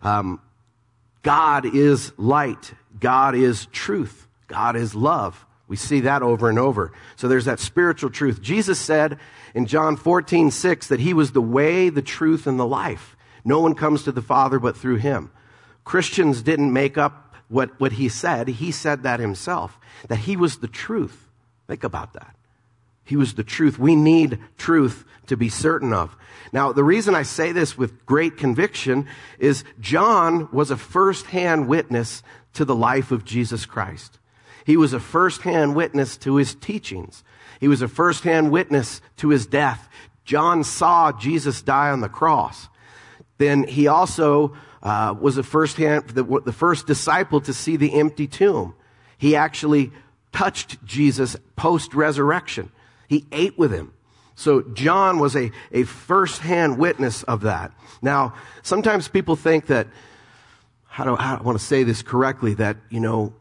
Um, 0.02 0.40
God 1.22 1.64
is 1.64 2.12
light. 2.18 2.74
God 2.98 3.36
is 3.36 3.66
truth. 3.66 4.26
God 4.48 4.74
is 4.74 4.96
love. 4.96 5.46
We 5.68 5.76
see 5.76 6.00
that 6.00 6.22
over 6.22 6.50
and 6.50 6.58
over. 6.58 6.90
So 7.14 7.28
there's 7.28 7.44
that 7.44 7.60
spiritual 7.60 8.10
truth. 8.10 8.42
Jesus 8.42 8.80
said 8.80 9.20
in 9.54 9.66
John 9.66 9.96
14, 9.96 10.50
6 10.50 10.88
that 10.88 11.00
he 11.00 11.14
was 11.14 11.32
the 11.32 11.40
way, 11.40 11.88
the 11.88 12.02
truth, 12.02 12.46
and 12.46 12.58
the 12.58 12.66
life. 12.66 13.16
No 13.44 13.60
one 13.60 13.74
comes 13.74 14.02
to 14.04 14.12
the 14.12 14.22
Father 14.22 14.58
but 14.58 14.76
through 14.76 14.96
him. 14.96 15.30
Christians 15.84 16.42
didn't 16.42 16.72
make 16.72 16.98
up 16.98 17.34
what, 17.48 17.78
what 17.80 17.92
he 17.92 18.08
said. 18.08 18.48
He 18.48 18.70
said 18.70 19.02
that 19.02 19.20
himself, 19.20 19.78
that 20.08 20.20
he 20.20 20.36
was 20.36 20.58
the 20.58 20.68
truth. 20.68 21.28
Think 21.66 21.84
about 21.84 22.12
that. 22.14 22.36
He 23.04 23.16
was 23.16 23.34
the 23.34 23.44
truth. 23.44 23.78
We 23.78 23.96
need 23.96 24.38
truth 24.56 25.04
to 25.26 25.36
be 25.36 25.48
certain 25.48 25.92
of. 25.92 26.16
Now, 26.52 26.72
the 26.72 26.84
reason 26.84 27.14
I 27.14 27.22
say 27.22 27.50
this 27.52 27.76
with 27.76 28.06
great 28.06 28.36
conviction 28.36 29.06
is 29.38 29.64
John 29.80 30.48
was 30.52 30.70
a 30.70 30.76
first-hand 30.76 31.66
witness 31.66 32.22
to 32.54 32.64
the 32.64 32.74
life 32.74 33.10
of 33.10 33.24
Jesus 33.24 33.66
Christ. 33.66 34.18
He 34.64 34.76
was 34.76 34.92
a 34.92 35.00
first-hand 35.00 35.74
witness 35.74 36.16
to 36.18 36.36
his 36.36 36.54
teachings. 36.54 37.24
He 37.60 37.68
was 37.68 37.82
a 37.82 37.88
first-hand 37.88 38.50
witness 38.50 39.00
to 39.18 39.28
his 39.28 39.46
death. 39.46 39.88
John 40.24 40.64
saw 40.64 41.12
Jesus 41.12 41.62
die 41.62 41.90
on 41.90 42.00
the 42.00 42.08
cross. 42.08 42.68
Then 43.38 43.64
he 43.64 43.86
also 43.86 44.56
uh, 44.82 45.14
was 45.20 45.36
the 45.36 45.42
first 45.42 45.76
hand, 45.76 46.08
the, 46.08 46.24
the 46.44 46.52
first 46.52 46.86
disciple 46.86 47.40
to 47.42 47.52
see 47.52 47.76
the 47.76 47.94
empty 47.94 48.26
tomb. 48.26 48.74
He 49.18 49.36
actually 49.36 49.92
touched 50.32 50.82
Jesus 50.84 51.36
post 51.56 51.94
resurrection. 51.94 52.72
He 53.08 53.26
ate 53.30 53.58
with 53.58 53.72
him. 53.72 53.92
So 54.34 54.62
John 54.62 55.18
was 55.18 55.36
a, 55.36 55.50
a 55.70 55.82
first-hand 55.82 56.78
witness 56.78 57.22
of 57.24 57.42
that. 57.42 57.72
Now, 58.00 58.34
sometimes 58.62 59.08
people 59.08 59.36
think 59.36 59.66
that, 59.66 59.86
how 60.86 61.04
do 61.04 61.14
I 61.14 61.42
want 61.42 61.58
to 61.58 61.64
say 61.64 61.82
this 61.82 62.00
correctly, 62.00 62.54
that, 62.54 62.78
you 62.88 63.00
know, 63.00 63.34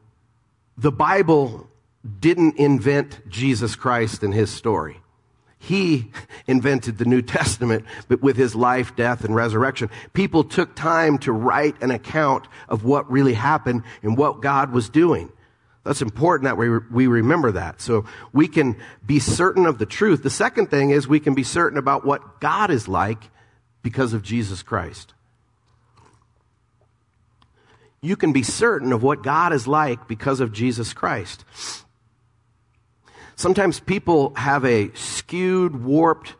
the 0.77 0.91
Bible 0.91 1.69
didn't 2.19 2.57
invent 2.57 3.27
Jesus 3.29 3.75
Christ 3.75 4.23
and 4.23 4.33
his 4.33 4.49
story. 4.49 5.01
He 5.57 6.11
invented 6.47 6.97
the 6.97 7.05
New 7.05 7.21
Testament, 7.21 7.83
but 8.07 8.21
with 8.21 8.37
his 8.37 8.55
life, 8.55 8.95
death, 8.95 9.25
and 9.25 9.35
resurrection. 9.35 9.89
People 10.13 10.45
took 10.45 10.73
time 10.73 11.17
to 11.19 11.33
write 11.33 11.81
an 11.83 11.91
account 11.91 12.47
of 12.69 12.85
what 12.85 13.11
really 13.11 13.33
happened 13.33 13.83
and 14.01 14.17
what 14.17 14.41
God 14.41 14.71
was 14.71 14.89
doing. 14.89 15.29
That's 15.83 16.01
important 16.01 16.45
that 16.45 16.57
we, 16.57 16.69
we 16.69 17.07
remember 17.07 17.51
that. 17.53 17.81
So 17.81 18.05
we 18.31 18.47
can 18.47 18.77
be 19.05 19.19
certain 19.19 19.65
of 19.65 19.79
the 19.79 19.85
truth. 19.85 20.23
The 20.23 20.29
second 20.29 20.67
thing 20.67 20.91
is 20.91 21.07
we 21.07 21.19
can 21.19 21.35
be 21.35 21.43
certain 21.43 21.77
about 21.77 22.05
what 22.05 22.39
God 22.39 22.71
is 22.71 22.87
like 22.87 23.29
because 23.81 24.13
of 24.13 24.23
Jesus 24.23 24.63
Christ. 24.63 25.13
You 28.01 28.15
can 28.15 28.31
be 28.31 28.43
certain 28.43 28.93
of 28.93 29.03
what 29.03 29.23
God 29.23 29.51
is 29.51 29.67
like 29.67 30.07
because 30.07 30.39
of 30.39 30.53
Jesus 30.53 30.93
Christ. 30.93 31.43
Sometimes 33.39 33.79
people 33.79 34.33
have 34.35 34.65
a 34.65 34.91
skewed, 34.95 35.81
warped 35.81 36.35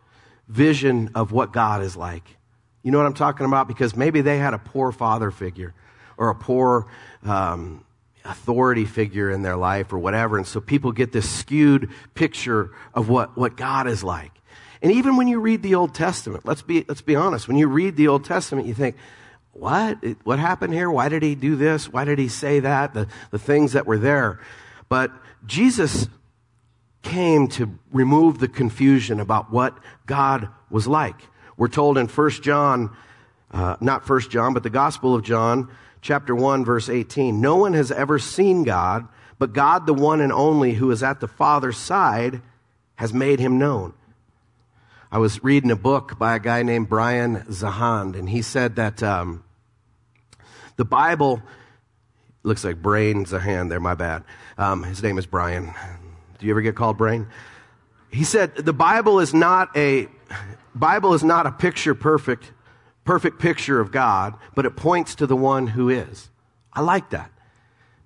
vision 0.50 1.12
of 1.16 1.32
what 1.32 1.54
God 1.54 1.82
is 1.82 1.96
like. 1.96 2.36
You 2.84 2.92
know 2.92 2.98
what 2.98 3.08
I'm 3.08 3.14
talking 3.14 3.46
about? 3.46 3.70
Because 3.70 3.96
maybe 3.96 4.20
they 4.20 4.38
had 4.38 4.54
a 4.54 4.58
poor 4.58 4.92
father 4.92 5.32
figure 5.32 5.74
or 6.18 6.30
a 6.30 6.36
poor 6.36 6.88
um, 7.24 7.86
authority 8.26 8.84
figure 8.84 9.32
in 9.32 9.44
their 9.44 9.56
life 9.56 9.94
or 9.94 9.98
whatever. 9.98 10.36
And 10.36 10.46
so 10.46 10.60
people 10.60 10.92
get 10.92 11.14
this 11.14 11.30
skewed 11.30 11.90
picture 12.16 12.72
of 12.94 13.08
what, 13.08 13.38
what 13.38 13.56
God 13.56 13.88
is 13.88 14.04
like. 14.04 14.34
And 14.82 14.92
even 14.92 15.16
when 15.16 15.30
you 15.30 15.40
read 15.40 15.64
the 15.64 15.76
Old 15.76 15.96
Testament, 15.96 16.46
let's 16.46 16.64
be, 16.64 16.84
let's 16.90 17.00
be 17.00 17.16
honest, 17.16 17.48
when 17.48 17.56
you 17.56 17.70
read 17.70 17.96
the 17.96 18.10
Old 18.10 18.26
Testament, 18.26 18.68
you 18.68 18.74
think, 18.74 18.98
what? 19.54 20.04
What 20.26 20.38
happened 20.38 20.74
here? 20.74 20.92
Why 20.92 21.08
did 21.08 21.24
he 21.24 21.36
do 21.36 21.56
this? 21.56 21.88
Why 21.88 22.04
did 22.04 22.20
he 22.20 22.28
say 22.28 22.60
that? 22.60 22.94
The, 22.94 23.08
the 23.32 23.40
things 23.40 23.72
that 23.72 23.88
were 23.88 23.98
there. 23.98 24.42
But 24.90 25.14
Jesus 25.46 26.10
came 27.02 27.48
to 27.48 27.78
remove 27.92 28.40
the 28.40 28.48
confusion 28.48 29.20
about 29.20 29.52
what 29.52 29.78
God 30.06 30.50
was 30.70 30.88
like. 30.88 31.16
We're 31.58 31.68
told 31.68 31.98
in 31.98 32.08
1 32.08 32.30
John, 32.42 32.96
uh, 33.52 33.78
not 33.82 34.08
1 34.08 34.22
John, 34.30 34.54
but 34.54 34.64
the 34.64 34.70
Gospel 34.70 35.16
of 35.16 35.24
John, 35.24 35.70
chapter 36.02 36.36
1, 36.36 36.66
verse 36.66 36.90
18. 36.90 37.42
No 37.42 37.58
one 37.58 37.74
has 37.74 37.92
ever 37.92 38.20
seen 38.20 38.64
God, 38.64 39.08
but 39.38 39.54
God, 39.54 39.86
the 39.86 39.94
one 39.94 40.22
and 40.22 40.32
only 40.32 40.74
who 40.74 40.92
is 40.92 41.04
at 41.04 41.20
the 41.20 41.28
Father's 41.28 41.78
side, 41.78 42.42
has 42.96 43.14
made 43.14 43.40
him 43.40 43.58
known. 43.58 43.94
I 45.12 45.18
was 45.18 45.44
reading 45.44 45.72
a 45.72 45.76
book 45.76 46.20
by 46.20 46.36
a 46.36 46.40
guy 46.40 46.64
named 46.64 46.88
Brian 46.88 47.38
Zahnd, 47.50 48.18
and 48.18 48.30
he 48.30 48.42
said 48.42 48.76
that 48.76 49.02
um, 49.02 49.44
the 50.76 50.86
Bible 50.86 51.42
looks 52.44 52.64
like 52.64 52.82
Brain 52.82 53.26
Zahnd 53.26 53.70
there, 53.70 53.80
my 53.80 53.96
bad. 53.96 54.24
Um, 54.58 54.84
his 54.84 55.02
name 55.02 55.18
is 55.18 55.26
Brian. 55.26 55.74
Do 56.40 56.46
you 56.46 56.54
ever 56.54 56.62
get 56.62 56.76
called 56.76 56.98
brain? 56.98 57.28
He 58.12 58.24
said 58.24 58.56
the 58.56 58.74
Bible 58.74 59.20
is 59.20 59.34
not 59.34 59.76
a 59.78 60.08
Bible 60.74 61.14
is 61.14 61.24
not 61.24 61.46
a 61.46 61.52
picture 61.52 61.94
perfect 61.94 62.52
perfect 63.04 63.40
picture 63.40 63.80
of 63.80 63.92
God, 63.92 64.36
but 64.56 64.66
it 64.66 64.76
points 64.76 65.16
to 65.16 65.28
the 65.28 65.36
one 65.36 65.68
who 65.68 65.90
is. 65.90 66.30
I 66.72 66.82
like 66.82 67.10
that. 67.10 67.32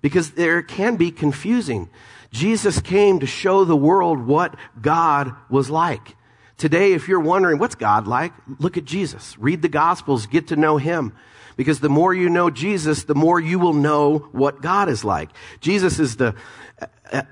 Because 0.00 0.32
there 0.32 0.62
can 0.62 0.96
be 0.96 1.10
confusing. 1.10 1.88
Jesus 2.30 2.80
came 2.80 3.20
to 3.20 3.26
show 3.26 3.64
the 3.64 3.76
world 3.76 4.26
what 4.26 4.56
God 4.80 5.34
was 5.48 5.70
like. 5.70 6.16
Today, 6.56 6.92
if 6.92 7.06
you're 7.06 7.20
wondering, 7.20 7.58
what's 7.58 7.74
God 7.74 8.06
like? 8.06 8.32
Look 8.58 8.76
at 8.76 8.84
Jesus. 8.84 9.36
Read 9.38 9.62
the 9.62 9.68
Gospels, 9.68 10.26
get 10.26 10.48
to 10.48 10.56
know 10.56 10.78
Him. 10.78 11.12
Because 11.56 11.80
the 11.80 11.88
more 11.88 12.12
you 12.12 12.28
know 12.28 12.50
Jesus, 12.50 13.04
the 13.04 13.14
more 13.14 13.38
you 13.38 13.58
will 13.58 13.72
know 13.72 14.18
what 14.32 14.60
God 14.60 14.88
is 14.88 15.04
like. 15.04 15.30
Jesus 15.60 15.98
is 15.98 16.16
the, 16.16 16.34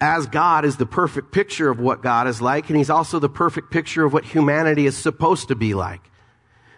as 0.00 0.26
God 0.26 0.64
is 0.64 0.76
the 0.76 0.87
perfect 0.87 1.33
picture 1.33 1.71
of 1.71 1.81
what 1.81 2.02
God 2.02 2.29
is 2.29 2.41
like, 2.41 2.69
and 2.69 2.76
He's 2.76 2.91
also 2.91 3.19
the 3.19 3.29
perfect 3.29 3.71
picture 3.71 4.05
of 4.05 4.12
what 4.12 4.25
humanity 4.25 4.87
is 4.87 4.97
supposed 4.97 5.49
to 5.49 5.55
be 5.55 5.75
like. 5.75 6.00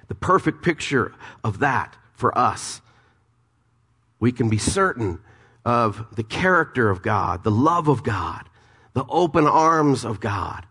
The 0.09 0.15
perfect 0.15 0.63
picture 0.63 1.13
of 1.43 1.59
that 1.61 1.97
for 2.15 2.37
us. 2.37 2.81
We 4.21 4.33
can 4.33 4.49
be 4.49 4.59
certain 4.59 5.21
of 5.65 6.07
the 6.15 6.23
character 6.23 6.91
of 6.91 7.03
God, 7.03 7.45
the 7.45 7.51
love 7.51 7.89
of 7.89 8.03
God, 8.03 8.49
the 8.93 9.05
open 9.09 9.47
arms 9.47 10.05
of 10.05 10.21
God, 10.21 10.67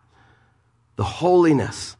the 0.95 1.03
holiness, 1.03 1.97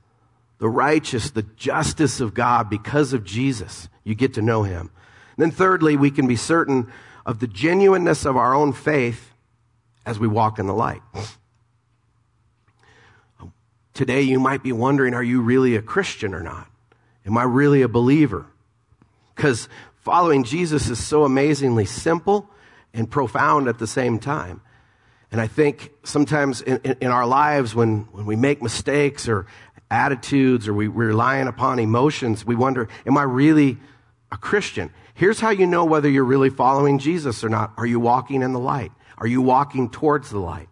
the 0.63 0.69
righteous, 0.69 1.31
the 1.31 1.43
justice 1.43 2.21
of 2.21 2.33
God 2.33 2.69
because 2.69 3.11
of 3.11 3.25
Jesus. 3.25 3.89
You 4.05 4.15
get 4.15 4.35
to 4.35 4.41
know 4.41 4.63
Him. 4.63 4.91
And 5.35 5.43
then 5.43 5.51
thirdly, 5.51 5.97
we 5.97 6.09
can 6.09 6.25
be 6.25 6.37
certain 6.37 6.89
of 7.25 7.39
the 7.39 7.47
genuineness 7.47 8.23
of 8.23 8.37
our 8.37 8.55
own 8.55 8.71
faith 8.71 9.33
as 10.05 10.19
we 10.19 10.27
walk 10.29 10.59
in 10.59 10.67
the 10.67 10.73
light. 10.73 11.01
Today, 13.93 14.21
you 14.21 14.39
might 14.39 14.63
be 14.63 14.71
wondering 14.71 15.13
are 15.13 15.21
you 15.21 15.41
really 15.41 15.75
a 15.75 15.81
Christian 15.81 16.33
or 16.33 16.41
not? 16.41 16.69
Am 17.25 17.37
I 17.37 17.43
really 17.43 17.81
a 17.81 17.89
believer? 17.89 18.45
Because 19.35 19.67
following 19.97 20.45
Jesus 20.45 20.89
is 20.89 21.05
so 21.05 21.25
amazingly 21.25 21.83
simple 21.83 22.49
and 22.93 23.11
profound 23.11 23.67
at 23.67 23.79
the 23.79 23.87
same 23.87 24.17
time. 24.17 24.61
And 25.29 25.41
I 25.41 25.47
think 25.47 25.91
sometimes 26.03 26.61
in, 26.61 26.79
in, 26.85 26.95
in, 27.01 27.07
our 27.09 27.25
lives, 27.25 27.75
when, 27.75 28.07
when 28.11 28.25
we 28.25 28.35
make 28.37 28.61
mistakes 28.61 29.27
or 29.27 29.47
attitudes 29.93 30.67
or 30.67 30.73
we, 30.73 30.87
we're 30.87 31.07
relying 31.07 31.47
upon 31.47 31.79
emotions, 31.79 32.45
we 32.45 32.55
wonder, 32.55 32.89
am 33.05 33.17
I 33.17 33.23
really 33.23 33.77
a 34.31 34.37
Christian? 34.37 34.91
Here's 35.13 35.39
how 35.39 35.51
you 35.51 35.67
know 35.67 35.85
whether 35.85 36.09
you're 36.09 36.23
really 36.23 36.49
following 36.49 36.97
Jesus 36.97 37.43
or 37.43 37.49
not. 37.49 37.73
Are 37.77 37.85
you 37.85 37.99
walking 37.99 38.41
in 38.41 38.51
the 38.51 38.59
light? 38.59 38.91
Are 39.19 39.27
you 39.27 39.41
walking 39.41 39.89
towards 39.89 40.31
the 40.31 40.39
light? 40.39 40.69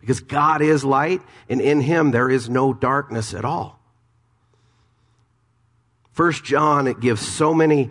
Because 0.00 0.20
God 0.20 0.62
is 0.62 0.84
light, 0.84 1.22
and 1.48 1.60
in 1.60 1.80
Him 1.80 2.10
there 2.10 2.28
is 2.28 2.48
no 2.48 2.72
darkness 2.72 3.34
at 3.34 3.44
all. 3.44 3.78
First 6.12 6.44
John, 6.44 6.88
it 6.88 6.98
gives 6.98 7.20
so 7.20 7.54
many 7.54 7.90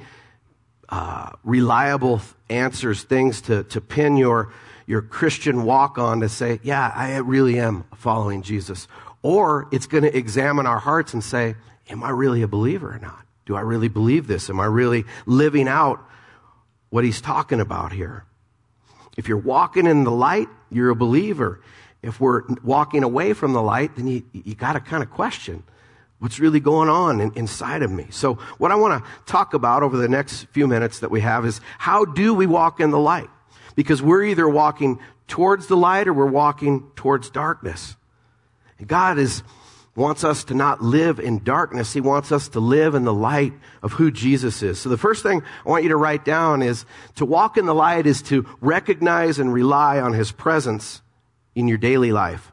uh, 0.90 1.32
reliable 1.44 2.22
answers, 2.50 3.04
things 3.04 3.42
to, 3.42 3.64
to 3.66 3.80
pin 3.80 4.18
your, 4.18 4.52
your 4.86 5.02
Christian 5.02 5.64
walk 5.64 5.98
on 5.98 6.20
to 6.20 6.30
say, 6.30 6.60
yeah, 6.64 6.92
I 6.94 7.18
really 7.18 7.60
am 7.60 7.86
following 7.96 8.42
Jesus. 8.42 8.88
Or 9.22 9.68
it's 9.72 9.88
going 9.88 10.04
to 10.04 10.16
examine 10.16 10.66
our 10.66 10.80
hearts 10.80 11.14
and 11.14 11.24
say, 11.24 11.56
am 11.90 12.04
I 12.04 12.10
really 12.12 12.42
a 12.42 12.48
believer 12.48 12.94
or 12.94 13.00
not? 13.00 13.26
Do 13.46 13.56
I 13.56 13.62
really 13.62 13.88
believe 13.88 14.28
this? 14.28 14.50
Am 14.50 14.60
I 14.60 14.66
really 14.66 15.06
living 15.26 15.68
out 15.68 16.00
what 16.90 17.04
he's 17.04 17.22
talking 17.22 17.60
about 17.60 17.92
here? 17.92 18.26
If 19.18 19.28
you're 19.28 19.38
walking 19.38 19.88
in 19.88 20.04
the 20.04 20.12
light, 20.12 20.48
you're 20.70 20.90
a 20.90 20.96
believer. 20.96 21.62
If 22.04 22.20
we're 22.20 22.44
walking 22.64 23.04
away 23.04 23.34
from 23.34 23.54
the 23.54 23.62
light, 23.62 23.96
then 23.96 24.08
you, 24.08 24.24
you 24.32 24.54
got 24.54 24.74
to 24.74 24.80
kind 24.80 25.02
of 25.02 25.10
question 25.10 25.64
what's 26.20 26.40
really 26.40 26.60
going 26.60 26.90
on 26.90 27.20
in, 27.22 27.32
inside 27.34 27.84
of 27.84 27.92
me. 27.92 28.08
So 28.10 28.36
what 28.58 28.72
I 28.72 28.76
want 28.76 29.04
to 29.04 29.10
talk 29.26 29.54
about 29.54 29.84
over 29.84 29.98
the 29.98 30.08
next 30.08 30.46
few 30.46 30.68
minutes 30.68 31.00
that 31.00 31.12
we 31.12 31.22
have 31.22 31.46
is 31.46 31.62
how 31.78 32.06
do 32.06 32.34
we 32.34 32.48
walk 32.48 32.80
in 32.80 32.92
the 32.92 33.00
light? 33.00 33.30
Because 33.76 34.02
we're 34.02 34.24
either 34.24 34.48
walking 34.48 35.00
towards 35.28 35.68
the 35.68 35.78
light 35.78 36.08
or 36.08 36.14
we're 36.14 36.26
walking 36.26 36.90
towards 36.96 37.30
darkness. 37.30 37.96
God 38.86 39.18
is 39.18 39.44
wants 39.98 40.24
us 40.24 40.44
to 40.44 40.54
not 40.54 40.80
live 40.80 41.20
in 41.20 41.44
darkness. 41.44 41.92
He 41.92 42.02
wants 42.02 42.32
us 42.32 42.50
to 42.50 42.60
live 42.60 42.94
in 42.94 43.04
the 43.04 43.14
light 43.14 43.54
of 43.82 43.94
who 43.94 44.12
Jesus 44.12 44.62
is. 44.62 44.80
So 44.80 44.90
the 44.90 44.98
first 44.98 45.24
thing 45.24 45.42
I 45.66 45.70
want 45.70 45.84
you 45.84 45.90
to 45.90 45.98
write 45.98 46.24
down 46.24 46.62
is 46.62 46.86
to 47.16 47.26
walk 47.26 47.58
in 47.58 47.66
the 47.66 47.74
light 47.74 48.06
is 48.06 48.22
to 48.24 48.46
recognize 48.62 49.40
and 49.40 49.52
rely 49.52 50.00
on 50.00 50.14
his 50.14 50.32
presence 50.32 51.02
in 51.56 51.68
your 51.68 51.80
daily 51.80 52.12
life. 52.12 52.52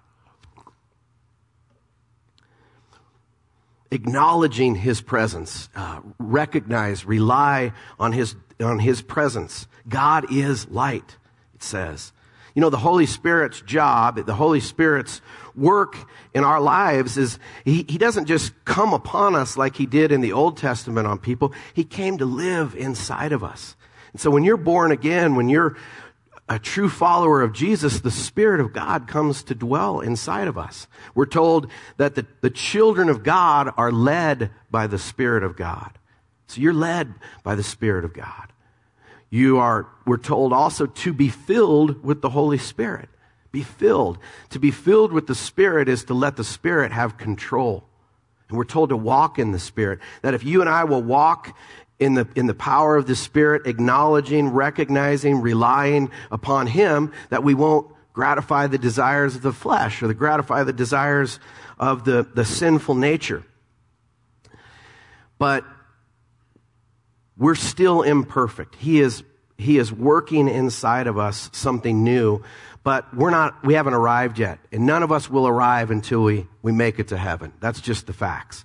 Acknowledging 3.90 4.74
his 4.74 5.02
presence, 5.02 5.68
uh, 5.76 6.00
recognize, 6.18 7.04
rely 7.04 7.72
on 7.98 8.12
his, 8.12 8.34
on 8.58 8.78
his 8.78 9.02
presence. 9.02 9.68
God 9.86 10.32
is 10.32 10.66
light, 10.70 11.18
it 11.54 11.62
says. 11.62 12.14
You 12.54 12.60
know, 12.60 12.70
the 12.70 12.76
Holy 12.76 13.06
Spirit's 13.06 13.60
job, 13.62 14.24
the 14.24 14.34
Holy 14.34 14.60
Spirit's 14.60 15.20
work 15.56 15.96
in 16.32 16.44
our 16.44 16.60
lives 16.60 17.18
is 17.18 17.38
he, 17.64 17.84
he 17.88 17.98
doesn't 17.98 18.26
just 18.26 18.52
come 18.64 18.92
upon 18.92 19.34
us 19.34 19.56
like 19.56 19.76
he 19.76 19.86
did 19.86 20.12
in 20.12 20.20
the 20.20 20.32
Old 20.32 20.56
Testament 20.56 21.06
on 21.06 21.18
people. 21.18 21.52
He 21.74 21.84
came 21.84 22.18
to 22.18 22.24
live 22.24 22.74
inside 22.76 23.32
of 23.32 23.42
us. 23.42 23.76
And 24.12 24.20
so 24.20 24.30
when 24.30 24.44
you're 24.44 24.56
born 24.56 24.92
again, 24.92 25.34
when 25.34 25.48
you're 25.48 25.76
a 26.48 26.58
true 26.58 26.88
follower 26.88 27.42
of 27.42 27.52
Jesus, 27.52 28.00
the 28.00 28.10
Spirit 28.10 28.60
of 28.60 28.72
God 28.72 29.08
comes 29.08 29.42
to 29.44 29.54
dwell 29.54 30.00
inside 30.00 30.46
of 30.46 30.58
us. 30.58 30.86
We're 31.14 31.26
told 31.26 31.70
that 31.96 32.14
the, 32.14 32.26
the 32.40 32.50
children 32.50 33.08
of 33.08 33.24
God 33.24 33.72
are 33.76 33.90
led 33.90 34.50
by 34.70 34.86
the 34.86 34.98
Spirit 34.98 35.42
of 35.42 35.56
God. 35.56 35.98
So 36.46 36.60
you're 36.60 36.74
led 36.74 37.14
by 37.42 37.54
the 37.54 37.62
Spirit 37.62 38.04
of 38.04 38.12
God. 38.12 38.52
You 39.34 39.58
are, 39.58 39.88
we're 40.06 40.16
told 40.16 40.52
also 40.52 40.86
to 40.86 41.12
be 41.12 41.28
filled 41.28 42.04
with 42.04 42.22
the 42.22 42.30
Holy 42.30 42.56
Spirit. 42.56 43.08
Be 43.50 43.64
filled. 43.64 44.20
To 44.50 44.60
be 44.60 44.70
filled 44.70 45.12
with 45.12 45.26
the 45.26 45.34
Spirit 45.34 45.88
is 45.88 46.04
to 46.04 46.14
let 46.14 46.36
the 46.36 46.44
Spirit 46.44 46.92
have 46.92 47.16
control. 47.16 47.82
And 48.48 48.56
we're 48.56 48.62
told 48.62 48.90
to 48.90 48.96
walk 48.96 49.40
in 49.40 49.50
the 49.50 49.58
Spirit. 49.58 49.98
That 50.22 50.34
if 50.34 50.44
you 50.44 50.60
and 50.60 50.70
I 50.70 50.84
will 50.84 51.02
walk 51.02 51.58
in 51.98 52.14
the, 52.14 52.28
in 52.36 52.46
the 52.46 52.54
power 52.54 52.94
of 52.94 53.08
the 53.08 53.16
Spirit, 53.16 53.66
acknowledging, 53.66 54.50
recognizing, 54.50 55.40
relying 55.40 56.12
upon 56.30 56.68
Him, 56.68 57.10
that 57.30 57.42
we 57.42 57.54
won't 57.54 57.92
gratify 58.12 58.68
the 58.68 58.78
desires 58.78 59.34
of 59.34 59.42
the 59.42 59.52
flesh 59.52 60.00
or 60.00 60.06
the 60.06 60.14
gratify 60.14 60.62
the 60.62 60.72
desires 60.72 61.40
of 61.76 62.04
the, 62.04 62.22
the 62.34 62.44
sinful 62.44 62.94
nature. 62.94 63.42
But 65.38 65.64
we're 67.36 67.54
still 67.54 68.02
imperfect. 68.02 68.76
He 68.76 69.00
is, 69.00 69.22
he 69.58 69.78
is 69.78 69.92
working 69.92 70.48
inside 70.48 71.06
of 71.06 71.18
us 71.18 71.50
something 71.52 72.04
new, 72.04 72.42
but 72.82 73.14
we're 73.14 73.30
not, 73.30 73.64
we 73.64 73.74
haven't 73.74 73.94
arrived 73.94 74.38
yet. 74.38 74.58
And 74.70 74.86
none 74.86 75.02
of 75.02 75.10
us 75.10 75.28
will 75.30 75.48
arrive 75.48 75.90
until 75.90 76.22
we, 76.22 76.46
we 76.62 76.72
make 76.72 76.98
it 76.98 77.08
to 77.08 77.16
heaven. 77.16 77.52
That's 77.60 77.80
just 77.80 78.06
the 78.06 78.12
facts. 78.12 78.64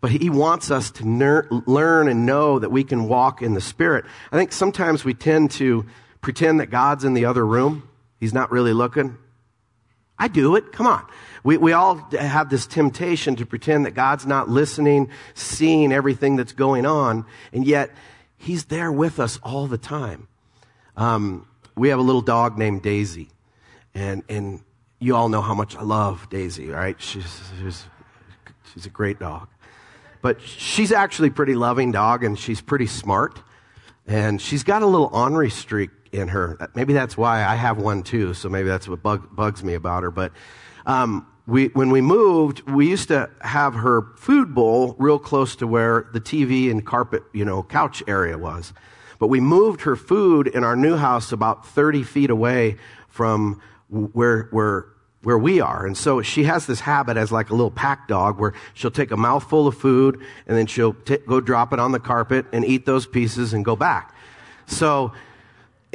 But 0.00 0.10
he 0.10 0.30
wants 0.30 0.70
us 0.70 0.90
to 0.92 1.08
ner- 1.08 1.48
learn 1.50 2.08
and 2.08 2.26
know 2.26 2.58
that 2.58 2.70
we 2.70 2.84
can 2.84 3.08
walk 3.08 3.42
in 3.42 3.54
the 3.54 3.60
Spirit. 3.60 4.04
I 4.30 4.36
think 4.36 4.52
sometimes 4.52 5.04
we 5.04 5.14
tend 5.14 5.50
to 5.52 5.86
pretend 6.20 6.60
that 6.60 6.66
God's 6.66 7.04
in 7.04 7.14
the 7.14 7.24
other 7.24 7.46
room. 7.46 7.88
He's 8.20 8.34
not 8.34 8.50
really 8.50 8.72
looking. 8.72 9.16
I 10.18 10.28
do 10.28 10.56
it. 10.56 10.72
Come 10.72 10.86
on. 10.86 11.04
We, 11.44 11.58
we 11.58 11.72
all 11.72 11.96
have 12.18 12.48
this 12.50 12.66
temptation 12.66 13.36
to 13.36 13.46
pretend 13.46 13.86
that 13.86 13.92
God's 13.92 14.26
not 14.26 14.48
listening, 14.48 15.10
seeing 15.34 15.92
everything 15.92 16.36
that's 16.36 16.52
going 16.52 16.86
on, 16.86 17.24
and 17.52 17.66
yet 17.66 17.90
He's 18.38 18.66
there 18.66 18.92
with 18.92 19.18
us 19.18 19.38
all 19.42 19.66
the 19.66 19.78
time. 19.78 20.28
Um, 20.96 21.46
we 21.74 21.88
have 21.88 21.98
a 21.98 22.02
little 22.02 22.20
dog 22.20 22.58
named 22.58 22.82
Daisy, 22.82 23.28
and, 23.94 24.22
and 24.28 24.60
you 24.98 25.16
all 25.16 25.28
know 25.28 25.42
how 25.42 25.54
much 25.54 25.76
I 25.76 25.82
love 25.82 26.28
Daisy, 26.30 26.68
right? 26.68 27.00
She's, 27.00 27.40
she's, 27.58 27.84
she's 28.72 28.86
a 28.86 28.90
great 28.90 29.18
dog. 29.18 29.48
But 30.22 30.40
she's 30.40 30.92
actually 30.92 31.28
a 31.28 31.32
pretty 31.32 31.54
loving 31.54 31.92
dog, 31.92 32.24
and 32.24 32.38
she's 32.38 32.60
pretty 32.60 32.86
smart, 32.86 33.40
and 34.06 34.40
she's 34.40 34.64
got 34.64 34.82
a 34.82 34.86
little 34.86 35.10
ornery 35.12 35.50
streak 35.50 35.90
in 36.16 36.28
her. 36.28 36.70
Maybe 36.74 36.92
that's 36.92 37.16
why 37.16 37.44
I 37.44 37.54
have 37.54 37.78
one 37.78 38.02
too, 38.02 38.34
so 38.34 38.48
maybe 38.48 38.68
that's 38.68 38.88
what 38.88 39.02
bug, 39.02 39.34
bugs 39.34 39.62
me 39.62 39.74
about 39.74 40.02
her. 40.02 40.10
But 40.10 40.32
um, 40.86 41.26
we, 41.46 41.66
when 41.68 41.90
we 41.90 42.00
moved, 42.00 42.68
we 42.68 42.88
used 42.88 43.08
to 43.08 43.30
have 43.40 43.74
her 43.74 44.02
food 44.16 44.54
bowl 44.54 44.96
real 44.98 45.18
close 45.18 45.56
to 45.56 45.66
where 45.66 46.08
the 46.12 46.20
TV 46.20 46.70
and 46.70 46.84
carpet, 46.84 47.22
you 47.32 47.44
know, 47.44 47.62
couch 47.62 48.02
area 48.08 48.36
was. 48.38 48.72
But 49.18 49.28
we 49.28 49.40
moved 49.40 49.82
her 49.82 49.96
food 49.96 50.48
in 50.48 50.64
our 50.64 50.76
new 50.76 50.96
house 50.96 51.32
about 51.32 51.66
30 51.66 52.02
feet 52.02 52.30
away 52.30 52.76
from 53.08 53.60
where, 53.88 54.48
where, 54.50 54.86
where 55.22 55.38
we 55.38 55.60
are. 55.60 55.86
And 55.86 55.96
so 55.96 56.20
she 56.22 56.44
has 56.44 56.66
this 56.66 56.80
habit 56.80 57.16
as 57.16 57.32
like 57.32 57.50
a 57.50 57.54
little 57.54 57.70
pack 57.70 58.08
dog 58.08 58.38
where 58.38 58.52
she'll 58.74 58.90
take 58.90 59.10
a 59.10 59.16
mouthful 59.16 59.66
of 59.66 59.76
food 59.76 60.20
and 60.46 60.56
then 60.56 60.66
she'll 60.66 60.92
t- 60.92 61.18
go 61.26 61.40
drop 61.40 61.72
it 61.72 61.78
on 61.78 61.92
the 61.92 62.00
carpet 62.00 62.46
and 62.52 62.64
eat 62.64 62.86
those 62.86 63.06
pieces 63.06 63.52
and 63.52 63.64
go 63.64 63.76
back. 63.76 64.14
So, 64.66 65.12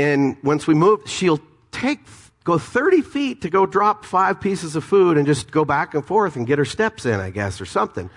and 0.01 0.37
once 0.43 0.65
we 0.65 0.73
move, 0.73 1.01
she'll 1.05 1.39
take 1.71 1.99
go 2.43 2.57
30 2.57 3.01
feet 3.01 3.41
to 3.41 3.49
go 3.49 3.67
drop 3.67 4.03
five 4.03 4.41
pieces 4.41 4.75
of 4.75 4.83
food 4.83 5.15
and 5.15 5.27
just 5.27 5.51
go 5.51 5.63
back 5.63 5.93
and 5.93 6.03
forth 6.03 6.35
and 6.35 6.47
get 6.47 6.57
her 6.57 6.65
steps 6.65 7.05
in, 7.05 7.19
I 7.19 7.29
guess, 7.29 7.61
or 7.61 7.65
something. 7.65 8.09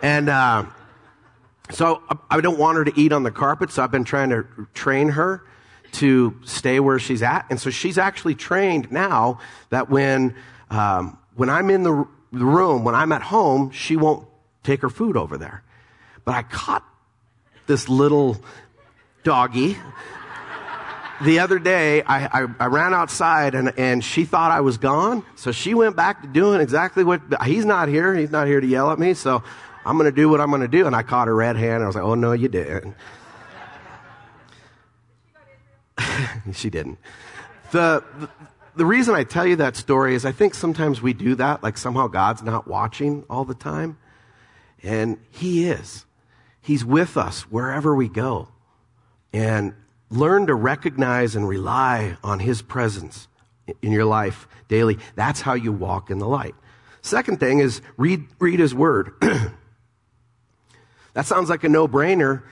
And 0.00 0.28
uh, 0.28 0.66
so 1.70 2.02
I 2.30 2.40
don't 2.40 2.58
want 2.58 2.78
her 2.78 2.84
to 2.84 2.92
eat 2.98 3.12
on 3.12 3.24
the 3.24 3.32
carpet, 3.32 3.72
so 3.72 3.82
I've 3.82 3.90
been 3.90 4.04
trying 4.04 4.30
to 4.30 4.46
train 4.74 5.08
her 5.10 5.42
to 5.92 6.36
stay 6.44 6.78
where 6.78 7.00
she's 7.00 7.22
at. 7.22 7.46
And 7.50 7.60
so 7.60 7.70
she's 7.70 7.98
actually 7.98 8.36
trained 8.36 8.92
now 8.92 9.40
that 9.70 9.90
when, 9.90 10.36
um, 10.70 11.18
when 11.34 11.50
I'm 11.50 11.68
in 11.70 11.82
the, 11.82 12.06
the 12.32 12.44
room, 12.44 12.84
when 12.84 12.94
I'm 12.94 13.10
at 13.10 13.22
home, 13.22 13.72
she 13.72 13.96
won't 13.96 14.28
take 14.62 14.82
her 14.82 14.90
food 14.90 15.16
over 15.16 15.36
there. 15.36 15.64
But 16.24 16.34
I 16.36 16.42
caught 16.42 16.84
this 17.66 17.88
little 17.88 18.36
doggy 19.24 19.76
the 21.22 21.40
other 21.40 21.58
day, 21.58 22.02
I, 22.02 22.42
I, 22.42 22.46
I, 22.60 22.66
ran 22.66 22.94
outside 22.94 23.54
and, 23.54 23.72
and 23.76 24.04
she 24.04 24.24
thought 24.24 24.50
I 24.50 24.60
was 24.60 24.78
gone. 24.78 25.24
So 25.36 25.52
she 25.52 25.74
went 25.74 25.96
back 25.96 26.22
to 26.22 26.28
doing 26.28 26.60
exactly 26.60 27.02
what, 27.04 27.20
he's 27.44 27.64
not 27.64 27.88
here. 27.88 28.14
He's 28.14 28.30
not 28.30 28.46
here 28.46 28.60
to 28.60 28.66
yell 28.66 28.90
at 28.92 28.98
me. 28.98 29.14
So 29.14 29.42
I'm 29.84 29.96
going 29.96 30.10
to 30.10 30.14
do 30.14 30.28
what 30.28 30.40
I'm 30.40 30.50
going 30.50 30.62
to 30.62 30.68
do. 30.68 30.86
And 30.86 30.94
I 30.94 31.02
caught 31.02 31.28
her 31.28 31.34
red 31.34 31.56
hand. 31.56 31.76
And 31.76 31.84
I 31.84 31.86
was 31.86 31.96
like, 31.96 32.04
oh, 32.04 32.14
no, 32.14 32.32
you 32.32 32.48
didn't. 32.48 32.94
she 36.52 36.70
didn't. 36.70 36.98
The, 37.72 38.04
the, 38.18 38.30
the 38.76 38.86
reason 38.86 39.14
I 39.14 39.24
tell 39.24 39.46
you 39.46 39.56
that 39.56 39.76
story 39.76 40.14
is 40.14 40.24
I 40.24 40.32
think 40.32 40.54
sometimes 40.54 41.02
we 41.02 41.12
do 41.12 41.34
that, 41.34 41.62
like 41.62 41.76
somehow 41.76 42.06
God's 42.06 42.42
not 42.42 42.68
watching 42.68 43.24
all 43.28 43.44
the 43.44 43.54
time. 43.54 43.98
And 44.82 45.18
He 45.30 45.64
is. 45.64 46.04
He's 46.60 46.84
with 46.84 47.16
us 47.16 47.42
wherever 47.42 47.94
we 47.94 48.08
go. 48.08 48.48
And 49.32 49.74
learn 50.10 50.46
to 50.46 50.54
recognize 50.54 51.36
and 51.36 51.48
rely 51.48 52.16
on 52.22 52.40
His 52.40 52.62
presence 52.62 53.28
in 53.82 53.92
your 53.92 54.04
life 54.04 54.48
daily. 54.68 54.98
That's 55.14 55.40
how 55.40 55.54
you 55.54 55.72
walk 55.72 56.10
in 56.10 56.18
the 56.18 56.28
light. 56.28 56.54
Second 57.02 57.40
thing 57.40 57.60
is 57.60 57.80
read, 57.96 58.26
read 58.38 58.60
His 58.60 58.74
Word. 58.74 59.12
that 61.14 61.26
sounds 61.26 61.50
like 61.50 61.64
a 61.64 61.68
no-brainer, 61.68 62.42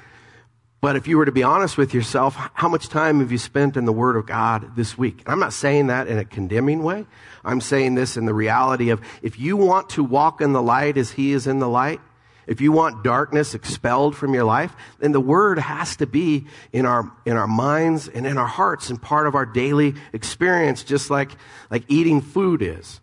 but 0.81 0.97
if 0.97 1.09
you 1.09 1.17
were 1.19 1.25
to 1.25 1.33
be 1.33 1.43
honest 1.43 1.79
with 1.79 1.95
yourself, 1.95 2.37
how 2.55 2.69
much 2.69 2.89
time 2.89 3.21
have 3.21 3.33
you 3.33 3.39
spent 3.39 3.77
in 3.77 3.87
the 3.87 3.93
Word 3.93 4.17
of 4.17 4.27
God 4.27 4.77
this 4.77 4.97
week? 4.97 5.21
And 5.21 5.29
I'm 5.31 5.41
not 5.41 5.53
saying 5.53 5.89
that 5.89 6.07
in 6.07 6.19
a 6.19 6.25
condemning 6.25 6.83
way. 6.83 7.07
I'm 7.45 7.61
saying 7.61 7.95
this 7.95 8.17
in 8.17 8.27
the 8.27 8.35
reality 8.35 8.91
of 8.91 9.01
if 9.23 9.39
you 9.39 9.57
want 9.57 9.91
to 9.91 10.05
walk 10.05 10.41
in 10.41 10.53
the 10.53 10.63
light 10.63 10.97
as 10.97 11.13
He 11.13 11.33
is 11.33 11.47
in 11.47 11.59
the 11.59 11.69
light, 11.69 12.01
if 12.47 12.61
you 12.61 12.71
want 12.71 13.03
darkness 13.03 13.55
expelled 13.55 14.17
from 14.17 14.33
your 14.33 14.45
life, 14.45 14.75
then 15.01 15.13
the 15.13 15.21
word 15.21 15.59
has 15.59 15.97
to 15.97 16.07
be 16.07 16.47
in 16.73 16.87
our, 16.87 17.11
in 17.25 17.37
our 17.37 17.49
minds 17.49 18.09
and 18.09 18.27
in 18.27 18.39
our 18.39 18.47
hearts 18.47 18.89
and 18.89 19.01
part 19.01 19.27
of 19.27 19.35
our 19.35 19.47
daily 19.47 19.95
experience, 20.13 20.85
just 20.85 21.11
like, 21.11 21.33
like 21.71 21.83
eating 21.89 22.21
food 22.21 22.63
is. 22.63 23.01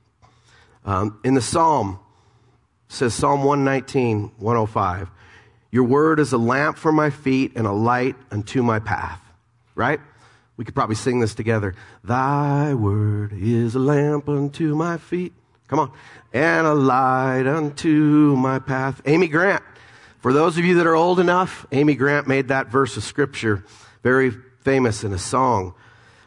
Um, 0.85 1.19
in 1.23 1.33
the 1.33 1.41
Psalm, 1.41 1.99
says 2.87 3.13
Psalm 3.13 3.43
119, 3.43 4.31
105, 4.37 5.09
your 5.71 5.83
word 5.83 6.19
is 6.19 6.31
a 6.31 6.37
lamp 6.37 6.77
for 6.77 6.91
my 6.91 7.09
feet 7.09 7.53
and 7.55 7.67
a 7.67 7.71
light 7.71 8.15
unto 8.31 8.63
my 8.63 8.79
path. 8.79 9.19
Right? 9.75 9.99
We 10.55 10.65
could 10.65 10.75
probably 10.75 10.95
sing 10.95 11.19
this 11.19 11.33
together. 11.33 11.73
Thy 12.03 12.75
word 12.75 13.33
is 13.33 13.73
a 13.75 13.79
lamp 13.79 14.29
unto 14.29 14.75
my 14.75 14.97
feet 14.97 15.33
Come 15.73 15.79
on. 15.79 15.91
And 16.33 16.67
a 16.67 16.75
light 16.75 17.47
unto 17.47 18.35
my 18.37 18.59
path. 18.59 19.01
Amy 19.07 19.27
Grant. 19.27 19.63
For 20.19 20.31
those 20.31 20.59
of 20.59 20.65
you 20.65 20.75
that 20.75 20.85
are 20.85 20.93
old 20.93 21.19
enough, 21.19 21.65
Amy 21.71 21.95
Grant 21.95 22.27
made 22.27 22.49
that 22.49 22.67
verse 22.67 22.95
of 22.95 23.01
scripture 23.01 23.65
very 24.03 24.29
famous 24.59 25.03
in 25.03 25.13
a 25.13 25.17
song. 25.17 25.73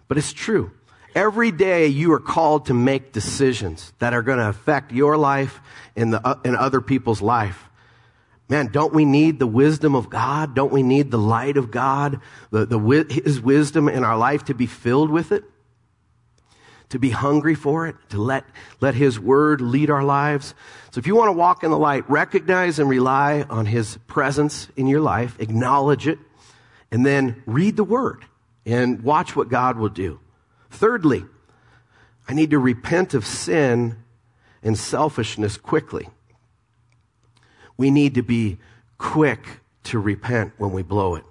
But 0.08 0.18
it's 0.18 0.32
true. 0.32 0.72
Every 1.14 1.52
day 1.52 1.86
you 1.86 2.12
are 2.12 2.18
called 2.18 2.66
to 2.66 2.74
make 2.74 3.12
decisions 3.12 3.92
that 4.00 4.14
are 4.14 4.22
going 4.22 4.38
to 4.38 4.48
affect 4.48 4.90
your 4.90 5.16
life 5.16 5.60
and, 5.94 6.12
the, 6.12 6.26
uh, 6.26 6.40
and 6.44 6.56
other 6.56 6.80
people's 6.80 7.22
life. 7.22 7.70
Man, 8.48 8.66
don't 8.72 8.92
we 8.92 9.04
need 9.04 9.38
the 9.38 9.46
wisdom 9.46 9.94
of 9.94 10.10
God? 10.10 10.56
Don't 10.56 10.72
we 10.72 10.82
need 10.82 11.12
the 11.12 11.18
light 11.18 11.56
of 11.56 11.70
God? 11.70 12.20
The, 12.50 12.66
the, 12.66 13.06
His 13.24 13.40
wisdom 13.40 13.88
in 13.88 14.02
our 14.02 14.18
life 14.18 14.46
to 14.46 14.54
be 14.54 14.66
filled 14.66 15.10
with 15.10 15.30
it? 15.30 15.44
To 16.90 16.98
be 16.98 17.10
hungry 17.10 17.54
for 17.54 17.86
it, 17.86 17.96
to 18.10 18.18
let, 18.20 18.44
let 18.80 18.94
His 18.94 19.18
Word 19.18 19.60
lead 19.60 19.90
our 19.90 20.04
lives. 20.04 20.54
So 20.90 20.98
if 20.98 21.06
you 21.06 21.16
want 21.16 21.28
to 21.28 21.32
walk 21.32 21.64
in 21.64 21.70
the 21.70 21.78
light, 21.78 22.08
recognize 22.08 22.78
and 22.78 22.88
rely 22.88 23.42
on 23.48 23.66
His 23.66 23.98
presence 24.06 24.68
in 24.76 24.86
your 24.86 25.00
life, 25.00 25.36
acknowledge 25.40 26.06
it, 26.06 26.18
and 26.90 27.04
then 27.04 27.42
read 27.46 27.76
the 27.76 27.84
Word 27.84 28.24
and 28.64 29.02
watch 29.02 29.34
what 29.34 29.48
God 29.48 29.78
will 29.78 29.88
do. 29.88 30.20
Thirdly, 30.70 31.24
I 32.28 32.34
need 32.34 32.50
to 32.50 32.58
repent 32.58 33.14
of 33.14 33.26
sin 33.26 33.96
and 34.62 34.78
selfishness 34.78 35.56
quickly. 35.56 36.08
We 37.76 37.90
need 37.90 38.14
to 38.14 38.22
be 38.22 38.58
quick 38.98 39.60
to 39.84 39.98
repent 39.98 40.52
when 40.58 40.72
we 40.72 40.82
blow 40.82 41.14
it. 41.14 41.24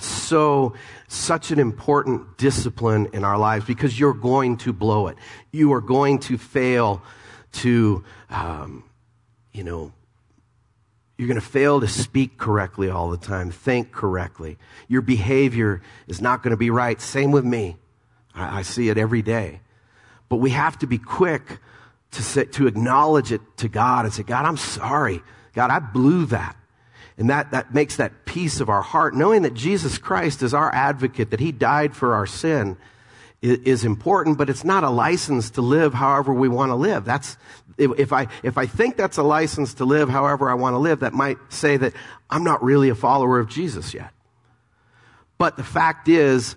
So, 0.00 0.74
such 1.08 1.50
an 1.50 1.58
important 1.58 2.38
discipline 2.38 3.08
in 3.12 3.24
our 3.24 3.38
lives 3.38 3.64
because 3.64 3.98
you're 3.98 4.14
going 4.14 4.56
to 4.58 4.72
blow 4.72 5.08
it. 5.08 5.16
You 5.52 5.72
are 5.72 5.80
going 5.80 6.18
to 6.20 6.38
fail 6.38 7.02
to, 7.52 8.04
um, 8.30 8.84
you 9.52 9.64
know, 9.64 9.92
you're 11.16 11.28
going 11.28 11.40
to 11.40 11.46
fail 11.46 11.80
to 11.80 11.88
speak 11.88 12.38
correctly 12.38 12.90
all 12.90 13.10
the 13.10 13.16
time, 13.16 13.50
think 13.50 13.90
correctly. 13.90 14.56
Your 14.86 15.02
behavior 15.02 15.82
is 16.06 16.20
not 16.20 16.42
going 16.42 16.52
to 16.52 16.56
be 16.56 16.70
right. 16.70 17.00
Same 17.00 17.32
with 17.32 17.44
me. 17.44 17.76
I, 18.34 18.58
I 18.58 18.62
see 18.62 18.88
it 18.88 18.98
every 18.98 19.22
day. 19.22 19.60
But 20.28 20.36
we 20.36 20.50
have 20.50 20.78
to 20.80 20.86
be 20.86 20.98
quick 20.98 21.58
to, 22.12 22.22
say, 22.22 22.44
to 22.44 22.66
acknowledge 22.66 23.32
it 23.32 23.40
to 23.58 23.68
God 23.68 24.04
and 24.04 24.14
say, 24.14 24.22
God, 24.22 24.44
I'm 24.44 24.56
sorry. 24.56 25.22
God, 25.54 25.70
I 25.70 25.78
blew 25.78 26.26
that. 26.26 26.56
And 27.18 27.30
that, 27.30 27.50
that 27.50 27.74
makes 27.74 27.96
that 27.96 28.24
peace 28.24 28.60
of 28.60 28.68
our 28.68 28.80
heart, 28.80 29.14
knowing 29.14 29.42
that 29.42 29.52
Jesus 29.52 29.98
Christ 29.98 30.42
is 30.42 30.54
our 30.54 30.72
advocate, 30.72 31.30
that 31.30 31.40
he 31.40 31.50
died 31.52 31.94
for 31.96 32.14
our 32.14 32.26
sin 32.26 32.76
is, 33.42 33.58
is 33.58 33.84
important, 33.84 34.38
but 34.38 34.48
it's 34.48 34.64
not 34.64 34.84
a 34.84 34.90
license 34.90 35.50
to 35.50 35.60
live 35.60 35.94
however 35.94 36.32
we 36.32 36.48
want 36.48 36.70
to 36.70 36.76
live. 36.76 37.04
That's, 37.04 37.36
if 37.76 38.12
I, 38.12 38.28
if 38.42 38.58
I 38.58 38.66
think 38.66 38.96
that's 38.96 39.16
a 39.16 39.22
license 39.22 39.74
to 39.74 39.84
live 39.84 40.08
however 40.08 40.50
I 40.50 40.54
want 40.54 40.74
to 40.74 40.78
live, 40.78 41.00
that 41.00 41.12
might 41.12 41.38
say 41.48 41.76
that 41.76 41.92
I'm 42.30 42.44
not 42.44 42.62
really 42.62 42.88
a 42.88 42.94
follower 42.94 43.38
of 43.38 43.48
Jesus 43.48 43.94
yet. 43.94 44.10
But 45.38 45.56
the 45.56 45.64
fact 45.64 46.08
is, 46.08 46.56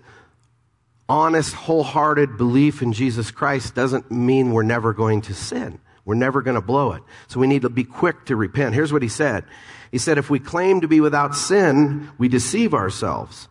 honest, 1.08 1.54
wholehearted 1.54 2.36
belief 2.36 2.82
in 2.82 2.92
Jesus 2.92 3.30
Christ 3.30 3.74
doesn't 3.74 4.10
mean 4.10 4.52
we're 4.52 4.62
never 4.62 4.92
going 4.92 5.22
to 5.22 5.34
sin. 5.34 5.78
We're 6.04 6.14
never 6.14 6.42
going 6.42 6.56
to 6.56 6.60
blow 6.60 6.92
it. 6.92 7.02
So 7.28 7.38
we 7.38 7.46
need 7.46 7.62
to 7.62 7.70
be 7.70 7.84
quick 7.84 8.26
to 8.26 8.36
repent. 8.36 8.74
Here's 8.74 8.92
what 8.92 9.02
he 9.02 9.08
said. 9.08 9.44
He 9.90 9.98
said, 9.98 10.18
if 10.18 10.30
we 10.30 10.38
claim 10.38 10.80
to 10.80 10.88
be 10.88 11.00
without 11.00 11.34
sin, 11.34 12.10
we 12.18 12.28
deceive 12.28 12.74
ourselves, 12.74 13.48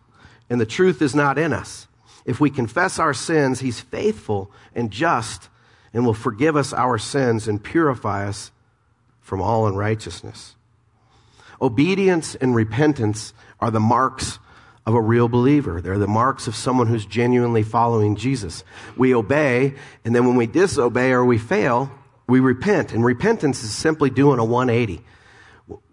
and 0.50 0.60
the 0.60 0.66
truth 0.66 1.00
is 1.00 1.14
not 1.14 1.38
in 1.38 1.52
us. 1.52 1.86
If 2.24 2.40
we 2.40 2.50
confess 2.50 2.98
our 2.98 3.14
sins, 3.14 3.60
he's 3.60 3.80
faithful 3.80 4.50
and 4.74 4.90
just 4.90 5.48
and 5.94 6.04
will 6.04 6.14
forgive 6.14 6.56
us 6.56 6.72
our 6.72 6.98
sins 6.98 7.48
and 7.48 7.62
purify 7.62 8.26
us 8.26 8.50
from 9.20 9.40
all 9.40 9.66
unrighteousness. 9.66 10.56
Obedience 11.60 12.34
and 12.34 12.54
repentance 12.54 13.34
are 13.60 13.70
the 13.70 13.80
marks 13.80 14.38
of 14.84 14.94
a 14.94 15.00
real 15.00 15.28
believer. 15.28 15.80
They're 15.80 15.98
the 15.98 16.08
marks 16.08 16.48
of 16.48 16.56
someone 16.56 16.88
who's 16.88 17.06
genuinely 17.06 17.62
following 17.62 18.16
Jesus. 18.16 18.64
We 18.96 19.14
obey, 19.14 19.74
and 20.04 20.14
then 20.14 20.26
when 20.26 20.36
we 20.36 20.46
disobey 20.48 21.12
or 21.12 21.24
we 21.24 21.38
fail, 21.38 21.90
we 22.26 22.40
repent. 22.40 22.92
And 22.92 23.04
repentance 23.04 23.62
is 23.62 23.74
simply 23.74 24.10
doing 24.10 24.38
a 24.38 24.44
180. 24.44 25.04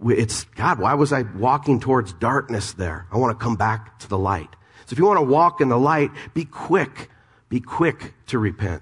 It's, 0.07 0.43
God, 0.55 0.79
why 0.79 0.93
was 0.95 1.13
I 1.13 1.21
walking 1.21 1.79
towards 1.79 2.13
darkness 2.13 2.73
there? 2.73 3.07
I 3.11 3.17
want 3.17 3.37
to 3.37 3.43
come 3.43 3.55
back 3.55 3.99
to 3.99 4.09
the 4.09 4.17
light. 4.17 4.49
So 4.85 4.93
if 4.93 4.99
you 4.99 5.05
want 5.05 5.17
to 5.17 5.23
walk 5.23 5.61
in 5.61 5.69
the 5.69 5.77
light, 5.77 6.11
be 6.33 6.45
quick. 6.45 7.09
Be 7.49 7.59
quick 7.59 8.13
to 8.27 8.39
repent. 8.39 8.81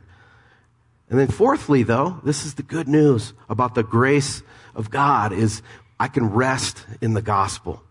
And 1.09 1.19
then 1.19 1.27
fourthly, 1.27 1.83
though, 1.83 2.19
this 2.23 2.45
is 2.45 2.55
the 2.55 2.63
good 2.63 2.87
news 2.87 3.33
about 3.49 3.75
the 3.75 3.83
grace 3.83 4.43
of 4.75 4.89
God 4.89 5.31
is 5.31 5.61
I 5.99 6.07
can 6.07 6.31
rest 6.31 6.85
in 7.01 7.13
the 7.13 7.21
gospel. 7.21 7.81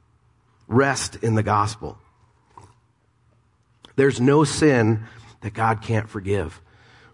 Rest 0.68 1.16
in 1.16 1.34
the 1.34 1.42
gospel. 1.42 1.98
There's 3.96 4.20
no 4.20 4.44
sin 4.44 5.04
that 5.40 5.54
God 5.54 5.80
can't 5.80 6.08
forgive. 6.08 6.60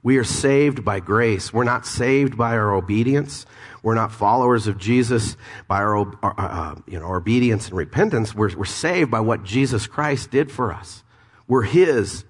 We 0.03 0.17
are 0.17 0.25
saved 0.25 0.85
by 0.85 1.01
grace. 1.01 1.53
We're 1.53 1.65
not 1.65 1.87
saved 1.87 2.37
by 2.37 2.57
our 2.57 2.75
obedience. 2.75 3.47
We're 3.83 3.95
not 3.95 4.13
followers 4.13 4.67
of 4.67 4.79
Jesus 4.79 5.37
by 5.69 5.77
our, 5.79 5.99
uh, 5.99 6.35
uh, 6.37 6.75
you 6.87 6.99
know, 6.99 7.15
obedience 7.15 7.69
and 7.69 7.77
repentance. 7.77 8.35
We're, 8.35 8.57
we're 8.57 8.65
saved 8.65 9.11
by 9.11 9.21
what 9.21 9.45
Jesus 9.45 9.87
Christ 9.87 10.31
did 10.31 10.51
for 10.51 10.73
us. 10.73 11.05
We're 11.47 11.63
His. 11.63 12.25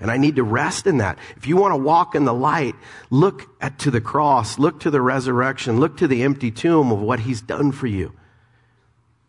And 0.00 0.12
I 0.12 0.16
need 0.16 0.36
to 0.36 0.44
rest 0.44 0.86
in 0.86 0.98
that. 0.98 1.18
If 1.36 1.48
you 1.48 1.56
want 1.56 1.72
to 1.72 1.78
walk 1.78 2.14
in 2.14 2.24
the 2.24 2.34
light, 2.34 2.76
look 3.10 3.50
at, 3.60 3.80
to 3.80 3.90
the 3.90 4.00
cross, 4.00 4.58
look 4.58 4.80
to 4.80 4.90
the 4.90 5.00
resurrection, 5.00 5.80
look 5.80 5.96
to 5.96 6.06
the 6.06 6.22
empty 6.22 6.52
tomb 6.52 6.92
of 6.92 7.00
what 7.00 7.20
He's 7.20 7.42
done 7.42 7.72
for 7.72 7.88
you. 7.88 8.12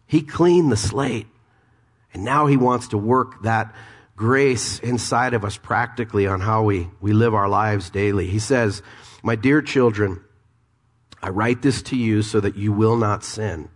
He 0.06 0.21
cleaned 0.21 0.71
the 0.71 0.78
slate. 0.78 1.28
And 2.13 2.23
now 2.23 2.45
He 2.45 2.58
wants 2.58 2.89
to 2.89 2.99
work 2.99 3.41
that 3.43 3.73
grace 4.19 4.79
inside 4.79 5.34
of 5.34 5.45
us 5.45 5.55
practically 5.55 6.27
on 6.27 6.41
how 6.41 6.62
we, 6.62 6.89
we 6.99 7.13
live 7.13 7.34
our 7.34 7.47
lives 7.47 7.89
daily. 7.89 8.27
He 8.27 8.39
says, 8.39 8.84
My 9.23 9.38
dear 9.38 9.62
children, 9.62 10.21
I 11.23 11.29
write 11.29 11.62
this 11.62 11.82
to 11.84 11.95
you 11.95 12.21
so 12.21 12.41
that 12.41 12.58
you 12.58 12.73
will 12.73 12.97
not 12.97 13.23
sin. 13.23 13.69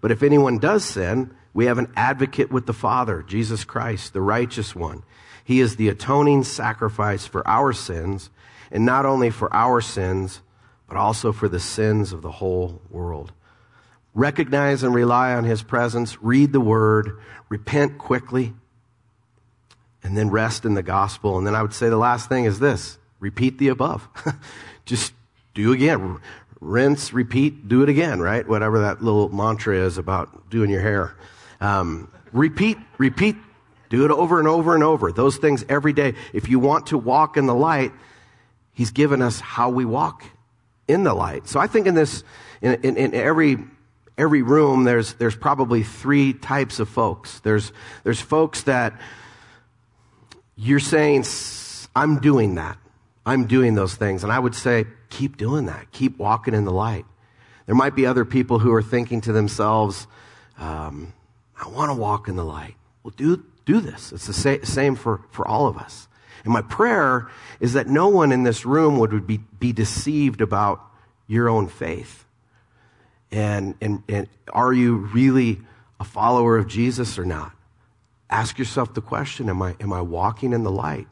But 0.00 0.12
if 0.12 0.22
anyone 0.22 0.58
does 0.58 0.84
sin, 0.84 1.34
we 1.52 1.66
have 1.66 1.78
an 1.78 1.92
advocate 1.96 2.52
with 2.52 2.66
the 2.66 2.72
Father, 2.72 3.24
Jesus 3.24 3.64
Christ, 3.64 4.12
the 4.12 4.20
righteous 4.20 4.72
one. 4.72 5.02
He 5.42 5.58
is 5.58 5.74
the 5.74 5.88
atoning 5.88 6.44
sacrifice 6.44 7.26
for 7.26 7.46
our 7.48 7.72
sins, 7.72 8.30
and 8.70 8.86
not 8.86 9.04
only 9.04 9.30
for 9.30 9.52
our 9.52 9.80
sins, 9.80 10.42
but 10.86 10.96
also 10.96 11.32
for 11.32 11.48
the 11.48 11.58
sins 11.58 12.12
of 12.12 12.22
the 12.22 12.30
whole 12.30 12.80
world. 12.88 13.32
Recognize 14.14 14.84
and 14.84 14.94
rely 14.94 15.34
on 15.34 15.42
His 15.42 15.64
presence, 15.64 16.22
read 16.22 16.52
the 16.52 16.60
Word, 16.60 17.18
repent 17.48 17.98
quickly, 17.98 18.54
and 20.08 20.16
then 20.16 20.30
rest 20.30 20.64
in 20.64 20.72
the 20.72 20.82
gospel. 20.82 21.36
And 21.36 21.46
then 21.46 21.54
I 21.54 21.60
would 21.60 21.74
say 21.74 21.90
the 21.90 21.98
last 21.98 22.30
thing 22.30 22.46
is 22.46 22.58
this 22.58 22.96
repeat 23.20 23.58
the 23.58 23.68
above. 23.68 24.08
Just 24.86 25.12
do 25.52 25.72
again. 25.72 26.18
Rinse, 26.62 27.12
repeat, 27.12 27.68
do 27.68 27.82
it 27.82 27.90
again, 27.90 28.18
right? 28.18 28.48
Whatever 28.48 28.80
that 28.80 29.02
little 29.02 29.28
mantra 29.28 29.76
is 29.76 29.98
about 29.98 30.48
doing 30.48 30.70
your 30.70 30.80
hair. 30.80 31.14
Um, 31.60 32.10
repeat, 32.32 32.78
repeat, 32.96 33.36
do 33.90 34.06
it 34.06 34.10
over 34.10 34.38
and 34.38 34.48
over 34.48 34.74
and 34.74 34.82
over. 34.82 35.12
Those 35.12 35.36
things 35.36 35.62
every 35.68 35.92
day. 35.92 36.14
If 36.32 36.48
you 36.48 36.58
want 36.58 36.86
to 36.86 36.96
walk 36.96 37.36
in 37.36 37.46
the 37.46 37.54
light, 37.54 37.92
He's 38.72 38.92
given 38.92 39.20
us 39.20 39.40
how 39.40 39.68
we 39.68 39.84
walk 39.84 40.24
in 40.86 41.04
the 41.04 41.12
light. 41.12 41.48
So 41.48 41.60
I 41.60 41.66
think 41.66 41.86
in 41.86 41.94
this, 41.94 42.24
in, 42.62 42.80
in, 42.82 42.96
in 42.96 43.14
every 43.14 43.58
every 44.16 44.40
room, 44.40 44.84
there's 44.84 45.14
there's 45.14 45.36
probably 45.36 45.82
three 45.82 46.32
types 46.32 46.80
of 46.80 46.88
folks. 46.88 47.40
There's 47.40 47.72
there's 48.04 48.22
folks 48.22 48.62
that 48.62 48.98
you're 50.58 50.80
saying, 50.80 51.24
I'm 51.94 52.18
doing 52.18 52.56
that. 52.56 52.76
I'm 53.24 53.46
doing 53.46 53.74
those 53.76 53.94
things. 53.94 54.24
And 54.24 54.32
I 54.32 54.38
would 54.38 54.54
say, 54.54 54.86
keep 55.08 55.36
doing 55.36 55.66
that. 55.66 55.92
Keep 55.92 56.18
walking 56.18 56.52
in 56.52 56.64
the 56.64 56.72
light. 56.72 57.04
There 57.66 57.74
might 57.74 57.94
be 57.94 58.06
other 58.06 58.24
people 58.24 58.58
who 58.58 58.72
are 58.72 58.82
thinking 58.82 59.20
to 59.22 59.32
themselves, 59.32 60.06
um, 60.58 61.12
I 61.62 61.68
want 61.68 61.90
to 61.90 61.94
walk 61.94 62.26
in 62.26 62.36
the 62.36 62.44
light. 62.44 62.74
Well, 63.02 63.14
do, 63.16 63.44
do 63.66 63.80
this. 63.80 64.12
It's 64.12 64.26
the 64.26 64.32
sa- 64.32 64.64
same 64.64 64.96
for, 64.96 65.20
for 65.30 65.46
all 65.46 65.68
of 65.68 65.76
us. 65.76 66.08
And 66.44 66.52
my 66.52 66.62
prayer 66.62 67.28
is 67.60 67.74
that 67.74 67.86
no 67.86 68.08
one 68.08 68.32
in 68.32 68.42
this 68.42 68.64
room 68.64 68.98
would 68.98 69.26
be, 69.26 69.38
be 69.38 69.72
deceived 69.72 70.40
about 70.40 70.80
your 71.26 71.48
own 71.48 71.68
faith. 71.68 72.24
And, 73.30 73.74
and, 73.80 74.02
and 74.08 74.28
are 74.52 74.72
you 74.72 74.96
really 74.96 75.60
a 76.00 76.04
follower 76.04 76.56
of 76.56 76.66
Jesus 76.66 77.18
or 77.18 77.24
not? 77.24 77.52
Ask 78.30 78.58
yourself 78.58 78.94
the 78.94 79.00
question 79.00 79.48
am 79.48 79.62
I, 79.62 79.76
am 79.80 79.92
I 79.92 80.02
walking 80.02 80.52
in 80.52 80.62
the 80.62 80.70
light? 80.70 81.06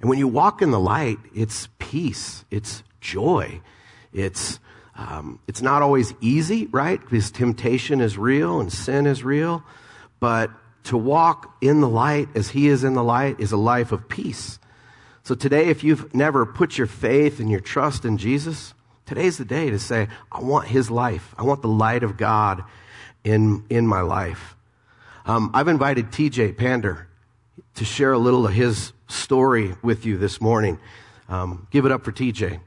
And 0.00 0.08
when 0.08 0.18
you 0.18 0.28
walk 0.28 0.62
in 0.62 0.70
the 0.70 0.80
light, 0.80 1.18
it's 1.34 1.68
peace, 1.78 2.44
it's 2.50 2.82
joy, 3.00 3.60
it's, 4.12 4.60
um, 4.94 5.40
it's 5.48 5.62
not 5.62 5.82
always 5.82 6.14
easy, 6.20 6.66
right? 6.66 7.00
Because 7.00 7.30
temptation 7.30 8.00
is 8.00 8.16
real 8.16 8.60
and 8.60 8.72
sin 8.72 9.06
is 9.06 9.24
real. 9.24 9.64
But 10.20 10.50
to 10.84 10.96
walk 10.96 11.56
in 11.60 11.80
the 11.80 11.88
light 11.88 12.28
as 12.34 12.50
He 12.50 12.68
is 12.68 12.84
in 12.84 12.94
the 12.94 13.02
light 13.02 13.40
is 13.40 13.52
a 13.52 13.56
life 13.56 13.92
of 13.92 14.08
peace. 14.08 14.58
So 15.24 15.34
today, 15.34 15.66
if 15.66 15.84
you've 15.84 16.14
never 16.14 16.46
put 16.46 16.78
your 16.78 16.86
faith 16.86 17.40
and 17.40 17.50
your 17.50 17.60
trust 17.60 18.04
in 18.04 18.16
Jesus, 18.16 18.72
today's 19.04 19.36
the 19.36 19.44
day 19.44 19.68
to 19.70 19.78
say, 19.78 20.08
I 20.32 20.40
want 20.40 20.68
His 20.68 20.90
life. 20.90 21.34
I 21.36 21.42
want 21.42 21.60
the 21.60 21.68
light 21.68 22.02
of 22.02 22.16
God 22.16 22.64
in, 23.24 23.64
in 23.68 23.86
my 23.86 24.00
life. 24.00 24.56
Um, 25.28 25.50
I've 25.52 25.68
invited 25.68 26.10
TJ 26.10 26.56
Pander 26.56 27.06
to 27.74 27.84
share 27.84 28.14
a 28.14 28.18
little 28.18 28.46
of 28.46 28.54
his 28.54 28.94
story 29.08 29.74
with 29.82 30.06
you 30.06 30.16
this 30.16 30.40
morning. 30.40 30.78
Um, 31.28 31.68
give 31.70 31.84
it 31.84 31.92
up 31.92 32.02
for 32.02 32.12
TJ. 32.12 32.58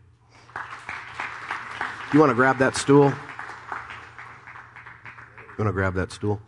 You 2.13 2.19
want 2.19 2.29
to 2.29 2.35
grab 2.35 2.59
that 2.59 2.75
stool? 2.75 3.05
You 3.05 3.15
want 5.57 5.69
to 5.69 5.71
grab 5.71 5.95
that 5.95 6.11
stool? 6.11 6.39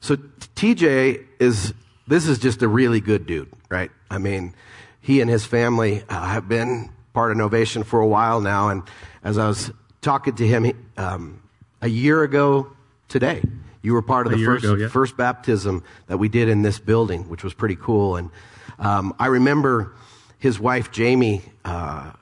So 0.00 0.16
TJ 0.16 1.26
is, 1.38 1.74
this 2.06 2.26
is 2.26 2.38
just 2.38 2.62
a 2.62 2.68
really 2.68 3.02
good 3.02 3.26
dude, 3.26 3.52
right? 3.68 3.90
I 4.10 4.16
mean, 4.16 4.54
he 5.02 5.20
and 5.20 5.28
his 5.28 5.44
family 5.44 6.02
uh, 6.08 6.28
have 6.28 6.48
been 6.48 6.88
part 7.12 7.30
of 7.30 7.36
Novation 7.36 7.84
for 7.84 8.00
a 8.00 8.08
while 8.08 8.40
now. 8.40 8.70
And 8.70 8.84
as 9.22 9.36
I 9.36 9.46
was 9.46 9.70
talking 10.00 10.34
to 10.36 10.46
him 10.46 10.90
um, 10.96 11.42
a 11.82 11.88
year 11.88 12.22
ago 12.22 12.72
today, 13.08 13.42
you 13.82 13.92
were 13.92 14.02
part 14.02 14.26
of 14.26 14.32
the 14.32 14.44
first, 14.44 14.64
ago, 14.64 14.74
yeah. 14.74 14.88
first 14.88 15.16
baptism 15.16 15.84
that 16.06 16.18
we 16.18 16.28
did 16.28 16.48
in 16.48 16.62
this 16.62 16.78
building, 16.78 17.28
which 17.28 17.44
was 17.44 17.54
pretty 17.54 17.76
cool. 17.76 18.16
And 18.16 18.30
um, 18.78 19.14
I 19.18 19.26
remember 19.26 19.94
his 20.38 20.58
wife, 20.58 20.90
Jamie, 20.90 21.42
uh, 21.64 22.12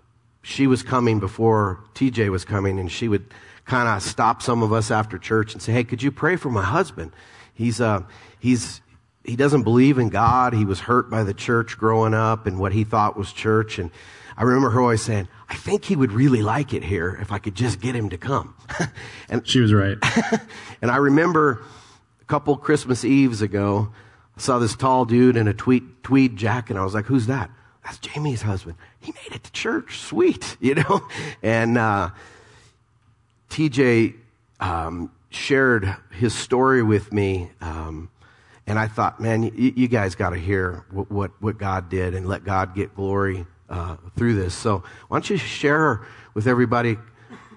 she 0.42 0.66
was 0.66 0.82
coming 0.82 1.18
before 1.18 1.80
TJ 1.94 2.30
was 2.30 2.44
coming, 2.44 2.78
and 2.78 2.90
she 2.90 3.08
would 3.08 3.26
kind 3.64 3.88
of 3.88 4.02
stop 4.02 4.42
some 4.42 4.62
of 4.62 4.72
us 4.72 4.90
after 4.90 5.18
church 5.18 5.52
and 5.52 5.60
say, 5.60 5.72
"Hey, 5.72 5.84
could 5.84 6.02
you 6.02 6.12
pray 6.12 6.36
for 6.36 6.50
my 6.50 6.62
husband? 6.62 7.12
He's 7.52 7.80
uh, 7.80 8.02
he's 8.38 8.80
he 9.26 9.34
doesn't 9.36 9.64
believe 9.64 9.98
in 9.98 10.08
God. 10.08 10.52
He 10.52 10.64
was 10.64 10.80
hurt 10.80 11.10
by 11.10 11.24
the 11.24 11.34
church 11.34 11.76
growing 11.76 12.14
up 12.14 12.46
and 12.46 12.58
what 12.58 12.72
he 12.72 12.84
thought 12.84 13.16
was 13.16 13.32
church. 13.32 13.78
And 13.78 13.90
I 14.36 14.42
remember 14.42 14.70
her 14.70 14.80
always 14.80 15.02
saying, 15.02 15.28
I 15.48 15.54
think 15.54 15.84
he 15.84 15.96
would 15.96 16.12
really 16.12 16.42
like 16.42 16.74
it 16.74 16.84
here 16.84 17.16
if 17.20 17.32
I 17.32 17.38
could 17.38 17.54
just 17.54 17.80
get 17.80 17.94
him 17.94 18.10
to 18.10 18.18
come. 18.18 18.54
and 19.28 19.46
she 19.46 19.60
was 19.60 19.72
right. 19.72 19.96
and 20.82 20.90
I 20.90 20.96
remember 20.96 21.62
a 22.20 22.24
couple 22.24 22.56
Christmas 22.56 23.04
Eves 23.04 23.42
ago, 23.42 23.92
I 24.36 24.40
saw 24.40 24.58
this 24.58 24.76
tall 24.76 25.04
dude 25.04 25.36
in 25.36 25.48
a 25.48 25.54
tweed, 25.54 26.02
tweed 26.02 26.36
jacket. 26.36 26.72
And 26.72 26.78
I 26.78 26.84
was 26.84 26.94
like, 26.94 27.06
who's 27.06 27.26
that? 27.26 27.50
That's 27.84 27.98
Jamie's 27.98 28.42
husband. 28.42 28.76
He 29.00 29.12
made 29.12 29.36
it 29.36 29.44
to 29.44 29.52
church. 29.52 29.98
Sweet, 29.98 30.56
you 30.60 30.74
know? 30.74 31.06
And, 31.42 31.78
uh, 31.78 32.10
TJ, 33.48 34.14
um, 34.60 35.10
shared 35.30 35.94
his 36.10 36.34
story 36.34 36.82
with 36.82 37.12
me, 37.12 37.50
um, 37.60 38.10
and 38.66 38.78
I 38.78 38.88
thought, 38.88 39.20
man, 39.20 39.44
you, 39.44 39.72
you 39.76 39.88
guys 39.88 40.14
got 40.14 40.30
to 40.30 40.36
hear 40.36 40.84
what, 40.90 41.10
what, 41.10 41.30
what, 41.40 41.58
God 41.58 41.88
did 41.88 42.14
and 42.14 42.26
let 42.26 42.42
God 42.42 42.74
get 42.74 42.96
glory 42.96 43.46
uh, 43.68 43.96
through 44.16 44.34
this. 44.34 44.54
So 44.54 44.82
why 45.08 45.16
don't 45.16 45.30
you 45.30 45.36
share 45.36 46.06
with 46.34 46.46
everybody 46.46 46.96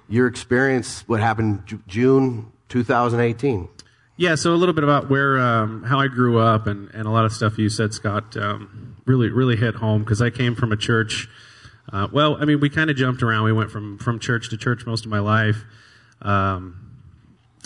your 0.07 0.27
experience, 0.27 1.03
what 1.07 1.19
happened 1.19 1.63
J- 1.65 1.77
June 1.87 2.51
2018? 2.69 3.69
Yeah, 4.17 4.35
so 4.35 4.53
a 4.53 4.57
little 4.57 4.73
bit 4.73 4.83
about 4.83 5.09
where, 5.09 5.39
um, 5.39 5.83
how 5.83 5.99
I 5.99 6.07
grew 6.07 6.39
up, 6.39 6.67
and, 6.67 6.89
and 6.93 7.07
a 7.07 7.09
lot 7.09 7.23
of 7.23 7.31
stuff 7.31 7.57
you 7.57 7.69
said, 7.69 7.93
Scott, 7.93 8.35
um, 8.35 8.97
really, 9.05 9.29
really 9.29 9.55
hit 9.55 9.75
home 9.75 10.03
because 10.03 10.21
I 10.21 10.29
came 10.29 10.55
from 10.55 10.73
a 10.73 10.77
church. 10.77 11.29
Uh, 11.91 12.07
well, 12.11 12.35
I 12.39 12.45
mean, 12.45 12.59
we 12.59 12.69
kind 12.69 12.89
of 12.89 12.97
jumped 12.97 13.23
around. 13.23 13.45
We 13.45 13.53
went 13.53 13.71
from 13.71 13.97
from 13.97 14.19
church 14.19 14.49
to 14.49 14.57
church 14.57 14.85
most 14.85 15.05
of 15.05 15.11
my 15.11 15.19
life. 15.19 15.63
Um, 16.21 16.89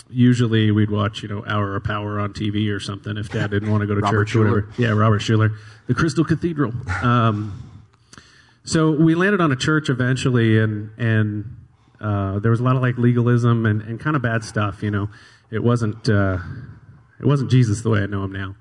usually 0.10 0.72
we'd 0.72 0.92
watch, 0.92 1.24
you 1.24 1.30
know, 1.30 1.44
Hour 1.48 1.76
of 1.76 1.84
Power 1.84 2.20
on 2.20 2.34
TV 2.34 2.72
or 2.74 2.80
something 2.80 3.18
if 3.18 3.30
Dad 3.30 3.52
didn't 3.52 3.72
want 3.72 3.82
to 3.82 3.88
go 3.88 3.96
to 3.96 4.02
church 4.02 4.36
or 4.36 4.40
whatever. 4.40 4.70
Yeah, 4.78 4.90
Robert 4.92 5.22
Schuller, 5.22 5.58
the 5.88 5.94
Crystal 5.94 6.24
Cathedral. 6.24 6.72
So 8.66 8.92
we 8.92 9.14
landed 9.16 9.42
on 9.42 9.52
a 9.52 9.56
church 9.56 9.90
eventually, 9.90 10.58
and 10.58 10.92
and 10.98 11.58
uh, 12.00 12.40
there 12.40 12.52
was 12.52 12.60
a 12.60 12.64
lot 12.64 12.76
of 12.76 12.82
like 12.82 12.98
legalism 12.98 13.66
and, 13.66 13.82
and 13.82 14.00
kind 14.00 14.16
of 14.16 14.22
bad 14.22 14.44
stuff. 14.44 14.82
You 14.82 14.92
know, 14.92 15.10
it 15.52 15.64
wasn't 15.64 16.10
uh, 16.10 16.38
it 17.20 17.26
wasn't 17.26 17.52
Jesus 17.52 17.82
the 17.82 17.90
way 17.90 18.00
I 18.00 18.06
know 18.06 18.24
him 18.24 18.32
now. 18.32 18.56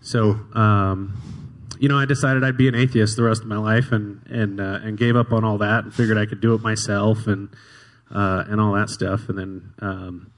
So 0.00 0.32
um, 0.54 1.20
you 1.78 1.88
know, 1.88 1.98
I 1.98 2.04
decided 2.04 2.42
I'd 2.42 2.56
be 2.56 2.68
an 2.68 2.74
atheist 2.74 3.16
the 3.16 3.22
rest 3.22 3.42
of 3.42 3.46
my 3.46 3.58
life, 3.58 3.92
and 3.92 4.22
and 4.26 4.60
uh, 4.60 4.80
and 4.82 4.98
gave 4.98 5.16
up 5.16 5.32
on 5.32 5.44
all 5.44 5.58
that, 5.58 5.84
and 5.84 5.94
figured 5.94 6.18
I 6.18 6.26
could 6.26 6.40
do 6.40 6.54
it 6.54 6.60
myself, 6.60 7.26
and 7.28 7.48
uh, 8.12 8.44
and 8.48 8.60
all 8.60 8.72
that 8.72 8.90
stuff, 8.90 9.28
and 9.28 9.38
then. 9.38 9.74
Um, 9.80 10.30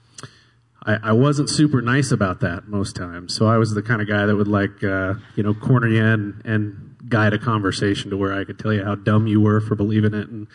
I, 0.86 0.98
I, 1.02 1.12
wasn't 1.12 1.50
super 1.50 1.82
nice 1.82 2.12
about 2.12 2.40
that 2.40 2.68
most 2.68 2.94
times. 2.94 3.34
So 3.34 3.46
I 3.46 3.58
was 3.58 3.74
the 3.74 3.82
kind 3.82 4.00
of 4.00 4.06
guy 4.08 4.24
that 4.24 4.36
would 4.36 4.46
like, 4.46 4.84
uh, 4.84 5.14
you 5.34 5.42
know, 5.42 5.52
corner 5.52 5.88
you 5.88 6.02
in 6.02 6.40
and 6.44 6.96
guide 7.08 7.32
a 7.32 7.38
conversation 7.38 8.10
to 8.10 8.16
where 8.16 8.32
I 8.32 8.44
could 8.44 8.58
tell 8.58 8.72
you 8.72 8.84
how 8.84 8.94
dumb 8.94 9.26
you 9.26 9.40
were 9.40 9.60
for 9.60 9.74
believing 9.74 10.14
it 10.14 10.28
and, 10.28 10.46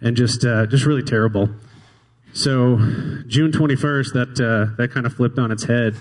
and 0.00 0.16
just, 0.16 0.44
uh, 0.44 0.66
just 0.66 0.86
really 0.86 1.02
terrible. 1.02 1.50
So 2.32 2.78
June 3.26 3.52
21st, 3.52 4.12
that, 4.14 4.40
uh, 4.40 4.74
that 4.78 4.90
kind 4.90 5.04
of 5.04 5.12
flipped 5.12 5.38
on 5.38 5.52
its 5.52 5.64
head 5.64 5.96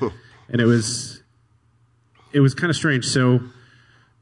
and 0.49 0.61
it 0.61 0.65
was, 0.65 1.21
it 2.31 2.39
was 2.39 2.55
kind 2.55 2.69
of 2.69 2.77
strange. 2.77 3.05
So 3.05 3.41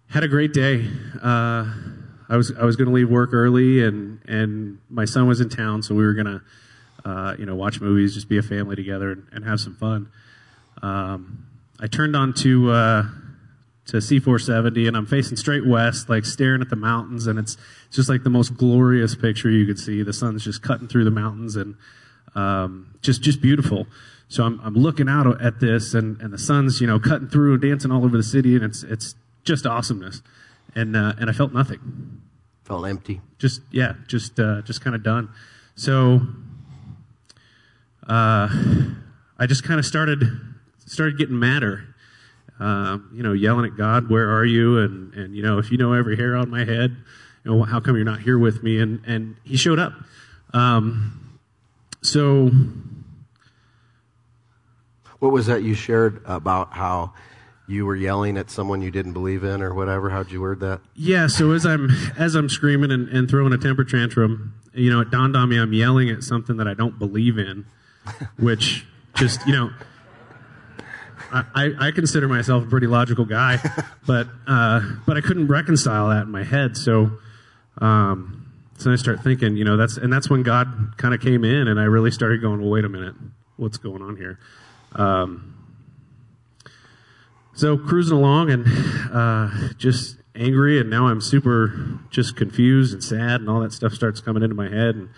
had 0.10 0.24
a 0.24 0.28
great 0.28 0.54
day. 0.54 0.90
Uh, 1.22 1.72
I 2.28 2.36
was, 2.36 2.52
I 2.60 2.66
was 2.66 2.76
going 2.78 2.88
to 2.88 2.94
leave 2.94 3.10
work 3.10 3.30
early 3.32 3.84
and, 3.84 4.22
and 4.28 4.80
my 4.90 5.06
son 5.06 5.28
was 5.28 5.40
in 5.40 5.50
town. 5.50 5.84
So 5.84 5.94
we 5.94 6.04
were 6.04 6.14
going 6.14 6.26
to, 6.26 6.42
uh, 7.06 7.36
you 7.38 7.46
know, 7.46 7.56
watch 7.56 7.82
movies, 7.82 8.14
just 8.14 8.30
be 8.30 8.38
a 8.38 8.44
family 8.44 8.76
together 8.76 9.12
and, 9.12 9.28
and 9.32 9.46
have 9.46 9.60
some 9.60 9.76
fun. 9.76 10.10
Um, 10.82 11.48
I 11.80 11.88
turned 11.88 12.16
on 12.16 12.34
to, 12.36 12.72
uh, 12.72 13.04
to 13.88 13.98
C470 13.98 14.88
and 14.88 14.96
I'm 14.96 15.06
facing 15.06 15.38
straight 15.38 15.66
west, 15.66 16.10
like 16.10 16.26
staring 16.26 16.62
at 16.62 16.70
the 16.70 16.76
mountains 16.76 17.28
and 17.28 17.40
it's, 17.40 17.58
just 17.92 18.08
like 18.08 18.24
the 18.24 18.30
most 18.30 18.56
glorious 18.56 19.16
picture 19.16 19.50
you 19.50 19.66
could 19.66 19.78
see. 19.78 20.02
The 20.02 20.14
sun's 20.14 20.44
just 20.44 20.62
cutting 20.62 20.88
through 20.88 21.04
the 21.04 21.12
mountains 21.12 21.56
and, 21.56 21.76
um, 22.36 22.96
just, 23.02 23.22
just 23.22 23.42
beautiful. 23.42 23.86
So 24.30 24.46
I'm, 24.46 24.62
I'm 24.64 24.76
looking 24.76 25.10
out 25.10 25.42
at 25.42 25.60
this 25.60 25.94
and, 25.94 26.20
and 26.22 26.34
the 26.34 26.38
sun's, 26.38 26.80
you 26.80 26.88
know, 26.88 27.00
cutting 27.00 27.28
through 27.28 27.54
and 27.54 27.62
dancing 27.62 27.92
all 27.92 28.06
over 28.06 28.16
the 28.16 28.24
city 28.24 28.56
and 28.56 28.64
it's, 28.64 28.84
it's 28.84 29.16
just 29.44 29.66
awesomeness. 29.66 30.22
And, 30.74 30.96
uh, 30.96 31.14
and 31.20 31.30
I 31.30 31.34
felt 31.34 31.52
nothing. 31.52 32.22
Felt 32.64 32.88
empty. 32.88 33.20
Just, 33.38 33.62
yeah, 33.72 33.96
just, 34.08 34.40
uh, 34.40 34.62
just 34.62 34.82
kind 34.82 34.96
of 34.96 35.04
done. 35.04 35.30
So 35.76 36.22
uh, 38.12 38.50
I 39.40 39.46
just 39.48 39.64
kind 39.64 39.80
of 39.80 39.86
started 39.86 40.24
started 40.86 41.18
getting 41.18 41.40
madder. 41.40 41.96
Uh, 42.60 43.00
you 43.14 43.24
know, 43.24 43.32
yelling 43.32 43.66
at 43.66 43.78
God, 43.78 44.10
"Where 44.10 44.30
are 44.30 44.44
you?" 44.44 44.80
And 44.80 45.14
and 45.14 45.36
you 45.36 45.42
know, 45.42 45.60
if 45.60 45.72
you 45.72 45.78
know 45.78 45.94
every 45.94 46.18
hair 46.18 46.36
on 46.36 46.50
my 46.50 46.66
head, 46.66 46.96
you 47.44 47.52
know, 47.52 47.64
how 47.64 47.80
come 47.80 47.96
you're 47.96 48.04
not 48.04 48.20
here 48.20 48.38
with 48.38 48.64
me? 48.64 48.80
And 48.80 49.02
and 49.08 49.38
He 49.46 49.56
showed 49.56 49.80
up. 49.80 49.94
Um, 50.54 51.40
so, 52.04 52.52
what 55.20 55.32
was 55.32 55.46
that 55.46 55.64
you 55.64 55.74
shared 55.74 56.22
about 56.26 56.74
how? 56.74 57.14
you 57.68 57.86
were 57.86 57.96
yelling 57.96 58.38
at 58.38 58.50
someone 58.50 58.82
you 58.82 58.92
didn't 58.92 59.14
believe 59.14 59.46
in 59.46 59.62
or 59.62 59.74
whatever 59.74 60.10
how'd 60.10 60.30
you 60.30 60.42
word 60.42 60.60
that 60.60 60.82
yeah 60.94 61.28
so 61.28 61.52
as 61.52 61.66
i'm 61.66 61.90
as 62.18 62.36
i'm 62.36 62.50
screaming 62.50 62.92
and, 62.92 63.08
and 63.10 63.30
throwing 63.30 63.54
a 63.54 63.58
temper 63.58 63.86
tantrum 63.86 64.54
you 64.74 64.92
know 64.92 65.00
it 65.00 65.10
dawned 65.10 65.38
on 65.38 65.48
me 65.48 65.58
i'm 65.58 65.72
yelling 65.72 66.10
at 66.10 66.22
something 66.22 66.58
that 66.58 66.68
i 66.68 66.74
don't 66.74 67.00
believe 67.00 67.38
in 67.38 67.66
which 68.38 68.86
just, 69.16 69.46
you 69.46 69.54
know, 69.54 69.70
I, 71.34 71.72
I 71.80 71.92
consider 71.92 72.28
myself 72.28 72.64
a 72.64 72.68
pretty 72.68 72.88
logical 72.88 73.26
guy, 73.26 73.58
but, 74.08 74.28
uh, 74.48 74.82
but 75.06 75.18
I 75.18 75.22
couldn't 75.22 75.48
reconcile 75.48 76.10
that 76.10 76.24
in 76.24 76.32
my 76.32 76.44
head. 76.44 76.76
So, 76.76 77.12
um, 77.80 78.52
so 78.78 78.92
I 78.92 78.96
start 78.96 79.22
thinking, 79.22 79.56
you 79.56 79.64
know, 79.64 79.78
that's, 79.78 79.98
and 79.98 80.12
that's 80.12 80.30
when 80.30 80.44
God 80.44 80.96
kind 80.98 81.14
of 81.14 81.22
came 81.22 81.46
in 81.46 81.68
and 81.68 81.80
I 81.80 81.84
really 81.84 82.12
started 82.12 82.42
going, 82.42 82.62
well, 82.62 82.70
wait 82.70 82.84
a 82.84 82.90
minute, 82.90 83.16
what's 83.56 83.78
going 83.78 84.02
on 84.02 84.18
here? 84.18 84.40
Um, 84.94 85.56
so 87.54 87.78
cruising 87.78 88.18
along 88.18 88.50
and, 88.50 88.66
uh, 89.14 89.74
just 89.78 90.18
angry 90.36 90.80
and 90.80 90.90
now 90.90 91.08
I'm 91.08 91.22
super 91.22 92.00
just 92.10 92.36
confused 92.36 92.94
and 92.94 93.04
sad 93.04 93.42
and 93.42 93.50
all 93.50 93.60
that 93.62 93.72
stuff 93.72 93.94
starts 93.94 94.20
coming 94.20 94.44
into 94.44 94.56
my 94.56 94.70
head 94.70 94.96
and, 94.96 95.10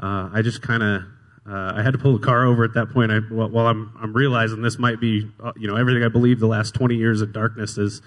uh, 0.00 0.30
I 0.32 0.42
just 0.42 0.62
kind 0.62 0.82
of 0.82 1.02
uh, 1.48 1.72
I 1.74 1.82
had 1.82 1.92
to 1.92 1.98
pull 1.98 2.16
the 2.16 2.24
car 2.24 2.46
over 2.46 2.62
at 2.64 2.74
that 2.74 2.90
point. 2.90 3.10
I, 3.10 3.18
while 3.18 3.66
I'm, 3.66 3.96
I'm 4.00 4.12
realizing 4.12 4.62
this 4.62 4.78
might 4.78 5.00
be, 5.00 5.28
uh, 5.42 5.52
you 5.56 5.66
know, 5.66 5.76
everything 5.76 6.04
I 6.04 6.08
believe 6.08 6.38
the 6.38 6.46
last 6.46 6.74
20 6.74 6.94
years 6.94 7.20
of 7.20 7.32
darkness 7.32 7.78
is 7.78 8.00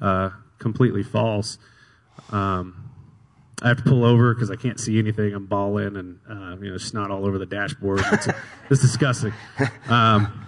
uh, 0.00 0.30
completely 0.58 1.02
false. 1.02 1.58
Um, 2.30 2.88
I 3.60 3.68
have 3.68 3.78
to 3.78 3.82
pull 3.82 4.04
over 4.04 4.32
because 4.32 4.50
I 4.50 4.56
can't 4.56 4.78
see 4.78 4.98
anything. 4.98 5.34
I'm 5.34 5.46
bawling 5.46 5.96
and 5.96 6.20
uh, 6.30 6.56
you 6.62 6.70
know 6.70 6.78
snot 6.78 7.10
all 7.10 7.26
over 7.26 7.38
the 7.38 7.46
dashboard. 7.46 8.00
It's, 8.12 8.28
it's 8.70 8.80
disgusting. 8.80 9.32
Um, 9.88 10.44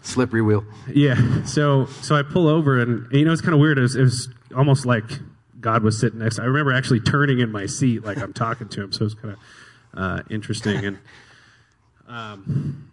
Slippery 0.00 0.42
wheel. 0.42 0.64
Yeah. 0.92 1.44
So 1.44 1.86
so 1.86 2.16
I 2.16 2.22
pull 2.22 2.48
over 2.48 2.80
and, 2.80 3.06
and 3.06 3.12
you 3.12 3.24
know 3.24 3.32
it's 3.32 3.42
kind 3.42 3.54
of 3.54 3.60
weird. 3.60 3.78
It 3.78 3.82
was, 3.82 3.94
it 3.94 4.02
was, 4.02 4.28
almost 4.56 4.86
like 4.86 5.04
God 5.60 5.82
was 5.84 6.00
sitting 6.00 6.18
next. 6.18 6.40
I 6.40 6.44
remember 6.44 6.72
actually 6.72 7.00
turning 7.00 7.38
in 7.38 7.52
my 7.52 7.66
seat 7.66 8.04
like 8.04 8.18
I'm 8.18 8.32
talking 8.32 8.68
to 8.70 8.82
him. 8.82 8.92
So 8.92 9.02
it 9.02 9.04
was 9.04 9.14
kind 9.14 9.34
of 9.34 9.38
uh, 9.94 10.22
interesting 10.28 10.84
and. 10.84 10.98
Um, 12.08 12.90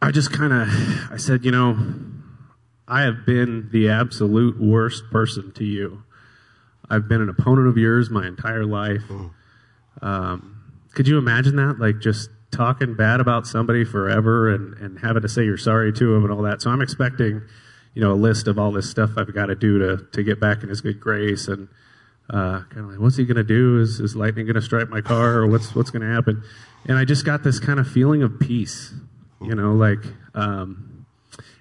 I 0.00 0.10
just 0.10 0.32
kind 0.32 0.52
of, 0.52 0.68
I 1.12 1.16
said, 1.16 1.44
you 1.44 1.50
know, 1.50 1.76
I 2.86 3.02
have 3.02 3.26
been 3.26 3.70
the 3.72 3.88
absolute 3.88 4.60
worst 4.60 5.04
person 5.10 5.52
to 5.52 5.64
you. 5.64 6.04
I've 6.88 7.08
been 7.08 7.20
an 7.20 7.28
opponent 7.28 7.68
of 7.68 7.76
yours 7.76 8.10
my 8.10 8.26
entire 8.26 8.64
life. 8.64 9.02
Mm. 9.08 9.30
Um, 10.00 10.62
could 10.94 11.08
you 11.08 11.18
imagine 11.18 11.56
that? 11.56 11.78
Like 11.78 12.00
just 12.00 12.30
talking 12.50 12.94
bad 12.94 13.20
about 13.20 13.46
somebody 13.46 13.84
forever 13.84 14.52
and, 14.52 14.74
and 14.74 14.98
having 15.00 15.22
to 15.22 15.28
say 15.28 15.44
you're 15.44 15.56
sorry 15.56 15.92
to 15.92 16.14
him 16.14 16.24
and 16.24 16.32
all 16.32 16.42
that. 16.42 16.62
So 16.62 16.70
I'm 16.70 16.82
expecting, 16.82 17.42
you 17.94 18.02
know, 18.02 18.12
a 18.12 18.14
list 18.14 18.46
of 18.46 18.58
all 18.58 18.72
this 18.72 18.90
stuff 18.90 19.12
I've 19.16 19.34
got 19.34 19.46
to 19.46 19.54
do 19.54 19.78
to, 19.78 20.06
to 20.12 20.22
get 20.22 20.38
back 20.38 20.62
in 20.62 20.68
his 20.68 20.80
good 20.80 21.00
grace. 21.00 21.48
And, 21.48 21.68
uh, 22.30 22.62
kind 22.70 22.78
of 22.78 22.90
like, 22.90 23.00
what's 23.00 23.16
he 23.16 23.24
going 23.24 23.36
to 23.36 23.44
do? 23.44 23.80
Is, 23.80 24.00
is 24.00 24.16
lightning 24.16 24.46
going 24.46 24.56
to 24.56 24.62
strike 24.62 24.88
my 24.88 25.00
car 25.00 25.34
or 25.34 25.46
what's, 25.46 25.74
what's 25.74 25.90
going 25.90 26.02
to 26.02 26.12
happen? 26.12 26.42
And 26.86 26.98
I 26.98 27.04
just 27.04 27.24
got 27.24 27.42
this 27.42 27.58
kind 27.58 27.78
of 27.78 27.86
feeling 27.86 28.22
of 28.22 28.40
peace, 28.40 28.94
you 29.40 29.54
know, 29.54 29.72
like, 29.72 30.04
um, 30.34 31.06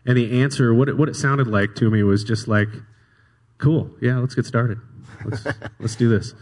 and 0.06 0.18
the 0.18 0.42
answer, 0.42 0.74
what 0.74 0.90
it, 0.90 0.98
what 0.98 1.10
it 1.10 1.16
sounded 1.16 1.48
like 1.48 1.76
to 1.76 1.90
me 1.90 2.04
was 2.04 2.24
just 2.24 2.48
like, 2.48 2.70
cool. 3.58 3.92
Yeah, 4.02 4.18
let's 4.18 4.34
get 4.34 4.46
started. 4.46 4.80
Let's, 5.26 5.46
let's 5.80 5.96
do 5.96 6.10
this. 6.10 6.34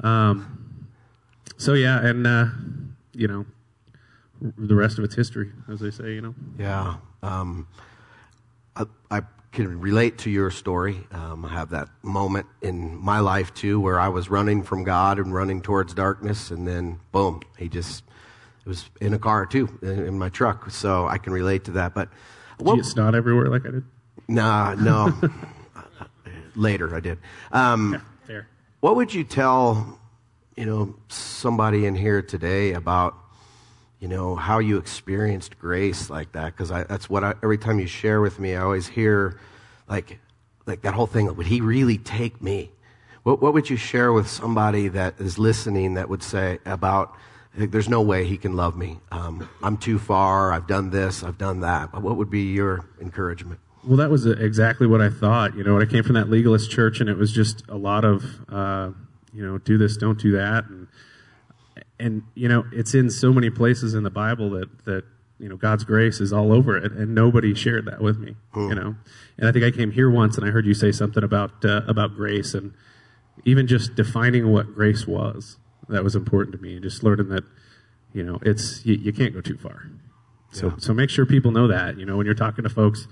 Um, 0.00 0.88
so 1.56 1.74
yeah, 1.74 2.04
and, 2.04 2.26
uh, 2.26 2.46
you 3.12 3.28
know, 3.28 3.46
the 4.40 4.74
rest 4.74 4.98
of 4.98 5.04
it's 5.04 5.14
history, 5.14 5.50
as 5.70 5.80
they 5.80 5.90
say, 5.90 6.12
you 6.12 6.20
know? 6.20 6.34
Yeah. 6.58 6.96
Um, 7.22 7.66
I, 8.76 8.84
I 9.10 9.22
can 9.52 9.80
relate 9.80 10.18
to 10.18 10.30
your 10.30 10.50
story. 10.50 11.06
Um, 11.12 11.44
I 11.44 11.48
have 11.50 11.70
that 11.70 11.88
moment 12.02 12.46
in 12.60 12.96
my 12.96 13.20
life 13.20 13.54
too 13.54 13.80
where 13.80 14.00
I 14.00 14.08
was 14.08 14.28
running 14.28 14.62
from 14.62 14.84
God 14.84 15.18
and 15.18 15.32
running 15.32 15.62
towards 15.62 15.94
darkness, 15.94 16.50
and 16.50 16.66
then 16.66 17.00
boom, 17.12 17.40
he 17.56 17.68
just 17.68 18.04
it 18.64 18.68
was 18.68 18.88
in 19.00 19.14
a 19.14 19.18
car 19.18 19.46
too, 19.46 19.78
in 19.82 20.18
my 20.18 20.28
truck. 20.28 20.70
So 20.70 21.06
I 21.06 21.18
can 21.18 21.32
relate 21.32 21.64
to 21.64 21.72
that. 21.72 21.94
But 21.94 22.08
did 22.58 22.66
you 22.66 22.76
get 22.76 22.84
snot 22.86 23.14
everywhere 23.14 23.46
like 23.48 23.66
I 23.66 23.70
did? 23.70 23.84
Nah, 24.28 24.74
no. 24.74 25.12
Later, 26.56 26.94
I 26.94 27.00
did. 27.00 27.18
Um, 27.52 27.94
yeah, 27.94 28.00
fair. 28.26 28.48
What 28.80 28.96
would 28.96 29.12
you 29.12 29.24
tell, 29.24 29.98
you 30.56 30.66
know, 30.66 30.94
somebody 31.08 31.84
in 31.84 31.94
here 31.94 32.22
today 32.22 32.72
about, 32.72 33.16
you 34.00 34.08
know, 34.08 34.36
how 34.36 34.58
you 34.58 34.76
experienced 34.76 35.58
grace 35.58 36.10
like 36.10 36.32
that? 36.32 36.56
Because 36.56 36.68
that's 36.68 37.08
what 37.08 37.24
I, 37.24 37.34
every 37.42 37.58
time 37.58 37.78
you 37.78 37.86
share 37.86 38.20
with 38.20 38.38
me, 38.38 38.54
I 38.54 38.62
always 38.62 38.86
hear, 38.86 39.40
like, 39.88 40.18
like 40.66 40.82
that 40.82 40.94
whole 40.94 41.06
thing. 41.06 41.34
Would 41.34 41.46
he 41.46 41.60
really 41.60 41.98
take 41.98 42.42
me? 42.42 42.70
What, 43.22 43.40
what 43.40 43.54
would 43.54 43.70
you 43.70 43.76
share 43.76 44.12
with 44.12 44.28
somebody 44.28 44.88
that 44.88 45.18
is 45.18 45.38
listening 45.38 45.94
that 45.94 46.08
would 46.08 46.22
say 46.22 46.58
about? 46.66 47.16
There's 47.56 47.88
no 47.88 48.02
way 48.02 48.24
he 48.24 48.36
can 48.36 48.56
love 48.56 48.76
me. 48.76 48.98
Um, 49.12 49.48
I'm 49.62 49.76
too 49.76 49.98
far. 49.98 50.52
I've 50.52 50.66
done 50.66 50.90
this. 50.90 51.22
I've 51.22 51.38
done 51.38 51.60
that. 51.60 51.94
What 52.02 52.16
would 52.16 52.28
be 52.28 52.52
your 52.52 52.84
encouragement? 53.00 53.60
Well, 53.84 53.96
that 53.98 54.10
was 54.10 54.26
exactly 54.26 54.86
what 54.86 55.00
I 55.00 55.08
thought. 55.08 55.56
You 55.56 55.62
know, 55.62 55.74
when 55.74 55.82
I 55.82 55.86
came 55.86 56.02
from 56.02 56.14
that 56.14 56.28
legalist 56.28 56.70
church, 56.70 57.00
and 57.00 57.08
it 57.08 57.16
was 57.16 57.30
just 57.32 57.62
a 57.68 57.76
lot 57.76 58.04
of, 58.04 58.24
uh, 58.48 58.90
you 59.32 59.46
know, 59.46 59.58
do 59.58 59.78
this, 59.78 59.96
don't 59.96 60.18
do 60.18 60.32
that, 60.32 60.64
and 60.68 60.88
and 61.98 62.22
you 62.34 62.48
know, 62.48 62.64
it's 62.72 62.94
in 62.94 63.10
so 63.10 63.32
many 63.32 63.50
places 63.50 63.94
in 63.94 64.02
the 64.02 64.10
Bible 64.10 64.50
that 64.50 64.84
that 64.84 65.04
you 65.38 65.48
know 65.48 65.56
God's 65.56 65.84
grace 65.84 66.20
is 66.20 66.32
all 66.32 66.52
over 66.52 66.76
it, 66.76 66.92
and 66.92 67.14
nobody 67.14 67.54
shared 67.54 67.86
that 67.86 68.00
with 68.00 68.18
me. 68.18 68.36
Hmm. 68.52 68.68
You 68.68 68.74
know, 68.74 68.94
and 69.38 69.48
I 69.48 69.52
think 69.52 69.64
I 69.64 69.70
came 69.70 69.92
here 69.92 70.10
once, 70.10 70.36
and 70.36 70.46
I 70.46 70.50
heard 70.50 70.66
you 70.66 70.74
say 70.74 70.92
something 70.92 71.22
about 71.22 71.64
uh, 71.64 71.82
about 71.86 72.14
grace, 72.14 72.54
and 72.54 72.72
even 73.44 73.66
just 73.66 73.94
defining 73.94 74.52
what 74.52 74.74
grace 74.74 75.06
was. 75.06 75.58
That 75.88 76.02
was 76.02 76.16
important 76.16 76.56
to 76.56 76.62
me. 76.62 76.80
Just 76.80 77.02
learning 77.02 77.28
that, 77.28 77.44
you 78.14 78.22
know, 78.22 78.38
it's 78.40 78.86
you, 78.86 78.94
you 78.94 79.12
can't 79.12 79.34
go 79.34 79.42
too 79.42 79.58
far. 79.58 79.90
So 80.50 80.68
yeah. 80.68 80.74
so 80.78 80.94
make 80.94 81.10
sure 81.10 81.26
people 81.26 81.50
know 81.50 81.68
that. 81.68 81.98
You 81.98 82.06
know, 82.06 82.16
when 82.16 82.24
you're 82.24 82.34
talking 82.34 82.64
to 82.64 82.70
folks 82.70 83.06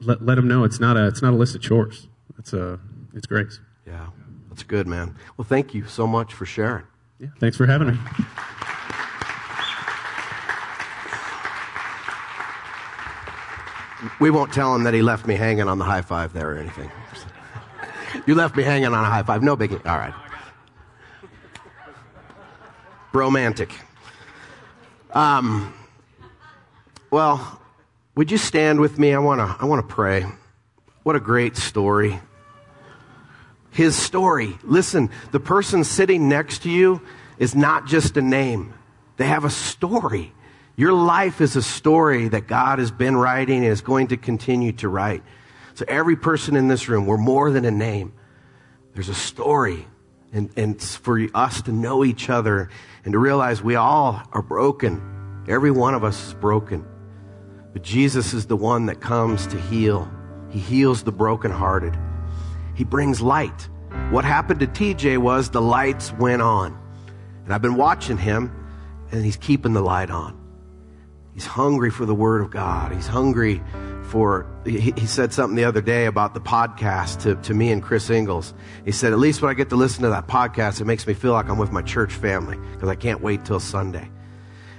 let, 0.00 0.24
let 0.24 0.34
them 0.36 0.48
know 0.48 0.64
it's 0.64 0.80
not 0.80 0.96
a 0.96 1.06
it's 1.06 1.22
not 1.22 1.32
a 1.32 1.36
list 1.36 1.54
of 1.54 1.62
chores. 1.62 2.08
It's 2.38 2.52
a 2.52 2.80
it's 3.14 3.26
grace. 3.26 3.60
Yeah, 3.86 4.08
that's 4.48 4.62
good, 4.62 4.86
man. 4.86 5.16
Well, 5.36 5.46
thank 5.48 5.74
you 5.74 5.86
so 5.86 6.06
much 6.06 6.32
for 6.32 6.46
sharing. 6.46 6.84
Yeah, 7.20 7.28
thanks 7.38 7.56
for 7.58 7.66
having 7.66 7.88
me. 7.88 7.98
We 14.18 14.30
won't 14.30 14.54
tell 14.54 14.74
him 14.74 14.84
that 14.84 14.94
he 14.94 15.02
left 15.02 15.26
me 15.26 15.34
hanging 15.34 15.68
on 15.68 15.78
the 15.78 15.84
high 15.84 16.00
five 16.00 16.32
there 16.32 16.52
or 16.52 16.56
anything. 16.56 16.90
you 18.26 18.34
left 18.34 18.56
me 18.56 18.62
hanging 18.62 18.86
on 18.86 19.04
a 19.04 19.10
high 19.10 19.22
five. 19.22 19.42
No 19.42 19.54
biggie. 19.54 19.84
All 19.86 19.98
right. 19.98 20.14
Romantic. 23.12 23.74
Um, 25.12 25.74
well, 27.10 27.60
would 28.14 28.30
you 28.30 28.38
stand 28.38 28.80
with 28.80 28.98
me? 28.98 29.12
I 29.12 29.18
want 29.18 29.40
to 29.40 29.56
I 29.62 29.66
want 29.66 29.86
to 29.86 29.94
pray. 29.94 30.24
What 31.02 31.16
a 31.16 31.20
great 31.20 31.58
story. 31.58 32.18
His 33.70 33.96
story. 33.96 34.58
Listen, 34.62 35.10
the 35.30 35.40
person 35.40 35.84
sitting 35.84 36.28
next 36.28 36.62
to 36.62 36.70
you 36.70 37.02
is 37.38 37.54
not 37.54 37.86
just 37.86 38.16
a 38.16 38.22
name. 38.22 38.74
They 39.16 39.26
have 39.26 39.44
a 39.44 39.50
story. 39.50 40.32
Your 40.76 40.92
life 40.92 41.40
is 41.40 41.56
a 41.56 41.62
story 41.62 42.28
that 42.28 42.46
God 42.46 42.78
has 42.78 42.90
been 42.90 43.16
writing 43.16 43.58
and 43.58 43.72
is 43.72 43.80
going 43.80 44.08
to 44.08 44.16
continue 44.16 44.72
to 44.72 44.88
write. 44.88 45.22
So 45.74 45.84
every 45.86 46.16
person 46.16 46.56
in 46.56 46.68
this 46.68 46.88
room, 46.88 47.06
we're 47.06 47.16
more 47.16 47.50
than 47.50 47.64
a 47.64 47.70
name. 47.70 48.12
There's 48.94 49.08
a 49.08 49.14
story. 49.14 49.86
And, 50.32 50.50
and 50.56 50.80
for 50.80 51.20
us 51.34 51.62
to 51.62 51.72
know 51.72 52.04
each 52.04 52.30
other 52.30 52.70
and 53.04 53.12
to 53.12 53.18
realize 53.18 53.62
we 53.62 53.74
all 53.74 54.22
are 54.32 54.42
broken. 54.42 55.44
Every 55.48 55.70
one 55.70 55.94
of 55.94 56.04
us 56.04 56.28
is 56.28 56.34
broken. 56.34 56.84
But 57.72 57.82
Jesus 57.82 58.32
is 58.32 58.46
the 58.46 58.56
one 58.56 58.86
that 58.86 59.00
comes 59.00 59.46
to 59.48 59.60
heal. 59.60 60.10
He 60.50 60.58
heals 60.58 61.02
the 61.02 61.12
brokenhearted. 61.12 61.96
He 62.80 62.84
brings 62.84 63.20
light. 63.20 63.68
What 64.08 64.24
happened 64.24 64.60
to 64.60 64.66
TJ 64.66 65.18
was 65.18 65.50
the 65.50 65.60
lights 65.60 66.14
went 66.14 66.40
on. 66.40 66.74
And 67.44 67.52
I've 67.52 67.60
been 67.60 67.74
watching 67.74 68.16
him, 68.16 68.50
and 69.12 69.22
he's 69.22 69.36
keeping 69.36 69.74
the 69.74 69.82
light 69.82 70.08
on. 70.08 70.40
He's 71.34 71.44
hungry 71.44 71.90
for 71.90 72.06
the 72.06 72.14
Word 72.14 72.40
of 72.40 72.50
God. 72.50 72.92
He's 72.92 73.06
hungry 73.06 73.62
for, 74.04 74.46
he, 74.64 74.92
he, 74.96 75.04
said 75.04 75.34
something 75.34 75.56
the 75.56 75.64
other 75.64 75.82
day 75.82 76.06
about 76.06 76.32
the 76.32 76.40
podcast 76.40 77.20
to, 77.24 77.34
to 77.42 77.52
me 77.52 77.70
and 77.70 77.82
Chris 77.82 78.08
Ingalls. 78.08 78.54
He 78.86 78.92
said, 78.92 79.12
at 79.12 79.18
least 79.18 79.42
when 79.42 79.50
I 79.50 79.54
get 79.54 79.68
to 79.68 79.76
listen 79.76 80.02
to 80.04 80.08
that 80.08 80.26
podcast, 80.26 80.80
it 80.80 80.86
makes 80.86 81.06
me 81.06 81.12
feel 81.12 81.32
like 81.32 81.50
I'm 81.50 81.58
with 81.58 81.72
my 81.72 81.82
church 81.82 82.14
family 82.14 82.56
because 82.72 82.88
I 82.88 82.94
can't 82.94 83.20
wait 83.20 83.44
till 83.44 83.60
Sunday. 83.60 84.10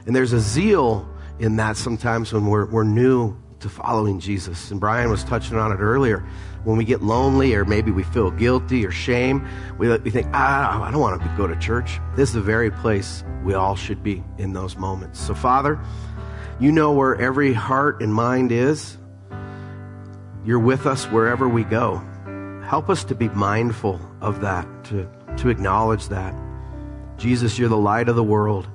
And 0.07 0.15
there's 0.15 0.33
a 0.33 0.39
zeal 0.39 1.07
in 1.37 1.57
that 1.57 1.77
sometimes 1.77 2.33
when 2.33 2.47
we're, 2.47 2.65
we're 2.65 2.83
new 2.83 3.37
to 3.59 3.69
following 3.69 4.19
Jesus. 4.19 4.71
And 4.71 4.79
Brian 4.79 5.11
was 5.11 5.23
touching 5.23 5.57
on 5.57 5.71
it 5.71 5.79
earlier. 5.79 6.25
When 6.63 6.77
we 6.77 6.85
get 6.85 7.01
lonely 7.01 7.55
or 7.55 7.65
maybe 7.65 7.89
we 7.91 8.03
feel 8.03 8.29
guilty 8.29 8.85
or 8.85 8.91
shame, 8.91 9.47
we, 9.77 9.89
we 9.97 10.11
think, 10.11 10.27
ah, 10.33 10.83
I 10.83 10.91
don't 10.91 11.01
want 11.01 11.21
to 11.21 11.33
go 11.35 11.47
to 11.47 11.55
church. 11.55 11.99
This 12.15 12.29
is 12.29 12.35
the 12.35 12.41
very 12.41 12.69
place 12.69 13.23
we 13.43 13.53
all 13.55 13.75
should 13.75 14.03
be 14.03 14.23
in 14.37 14.53
those 14.53 14.77
moments. 14.77 15.19
So, 15.19 15.33
Father, 15.33 15.79
you 16.59 16.71
know 16.71 16.91
where 16.91 17.15
every 17.15 17.53
heart 17.53 18.03
and 18.03 18.13
mind 18.13 18.51
is. 18.51 18.97
You're 20.45 20.59
with 20.59 20.85
us 20.85 21.05
wherever 21.05 21.49
we 21.49 21.63
go. 21.63 22.03
Help 22.63 22.89
us 22.89 23.03
to 23.05 23.15
be 23.15 23.29
mindful 23.29 23.99
of 24.21 24.41
that, 24.41 24.67
to, 24.85 25.09
to 25.37 25.49
acknowledge 25.49 26.09
that. 26.09 26.35
Jesus, 27.17 27.57
you're 27.57 27.69
the 27.69 27.77
light 27.77 28.09
of 28.09 28.15
the 28.15 28.23
world, 28.23 28.67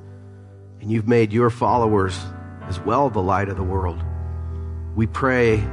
and 0.81 0.91
you've 0.91 1.09
made 1.09 1.33
your 1.33 1.51
followers 1.51 2.19
as 2.69 2.81
well 2.81 3.11
the 3.11 3.23
light 3.23 3.49
of 3.49 3.57
the 3.57 3.63
world. 3.63 4.03
We 4.95 5.07
pray 5.07 5.65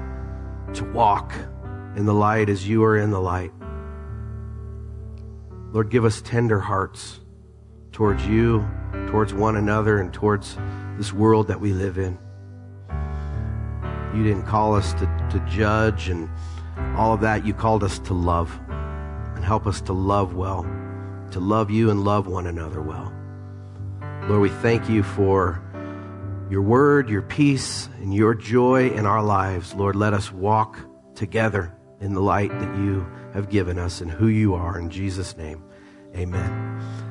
to 0.73 0.83
walk 0.91 1.33
in 1.95 2.05
the 2.05 2.13
light 2.13 2.49
as 2.49 2.67
you 2.67 2.83
are 2.83 2.97
in 2.97 3.11
the 3.11 3.19
light. 3.19 3.51
Lord, 5.71 5.89
give 5.89 6.05
us 6.05 6.21
tender 6.21 6.59
hearts 6.59 7.19
towards 7.91 8.25
you, 8.27 8.67
towards 9.07 9.33
one 9.33 9.55
another, 9.55 9.99
and 9.99 10.13
towards 10.13 10.57
this 10.97 11.11
world 11.11 11.47
that 11.47 11.59
we 11.59 11.73
live 11.73 11.97
in. 11.97 12.17
You 14.15 14.23
didn't 14.23 14.43
call 14.43 14.75
us 14.75 14.93
to, 14.93 15.05
to 15.31 15.43
judge 15.49 16.09
and 16.09 16.29
all 16.95 17.13
of 17.13 17.21
that. 17.21 17.45
You 17.45 17.53
called 17.53 17.83
us 17.83 17.97
to 17.99 18.13
love 18.13 18.59
and 19.35 19.43
help 19.43 19.65
us 19.65 19.81
to 19.81 19.93
love 19.93 20.35
well, 20.35 20.63
to 21.31 21.39
love 21.39 21.71
you 21.71 21.89
and 21.89 22.03
love 22.03 22.27
one 22.27 22.45
another 22.45 22.81
well. 22.81 23.11
Lord, 24.27 24.41
we 24.41 24.49
thank 24.49 24.89
you 24.89 25.01
for 25.01 25.61
your 26.49 26.61
word, 26.61 27.09
your 27.09 27.23
peace, 27.23 27.89
and 27.99 28.13
your 28.13 28.35
joy 28.35 28.89
in 28.91 29.07
our 29.07 29.23
lives. 29.23 29.73
Lord, 29.73 29.95
let 29.95 30.13
us 30.13 30.31
walk 30.31 30.77
together 31.15 31.75
in 32.03 32.13
the 32.13 32.21
light 32.21 32.51
that 32.59 32.77
you 32.77 33.07
have 33.33 33.49
given 33.49 33.79
us 33.79 34.01
and 34.01 34.11
who 34.11 34.27
you 34.27 34.53
are. 34.53 34.77
In 34.77 34.89
Jesus' 34.89 35.37
name, 35.37 35.63
amen. 36.15 37.02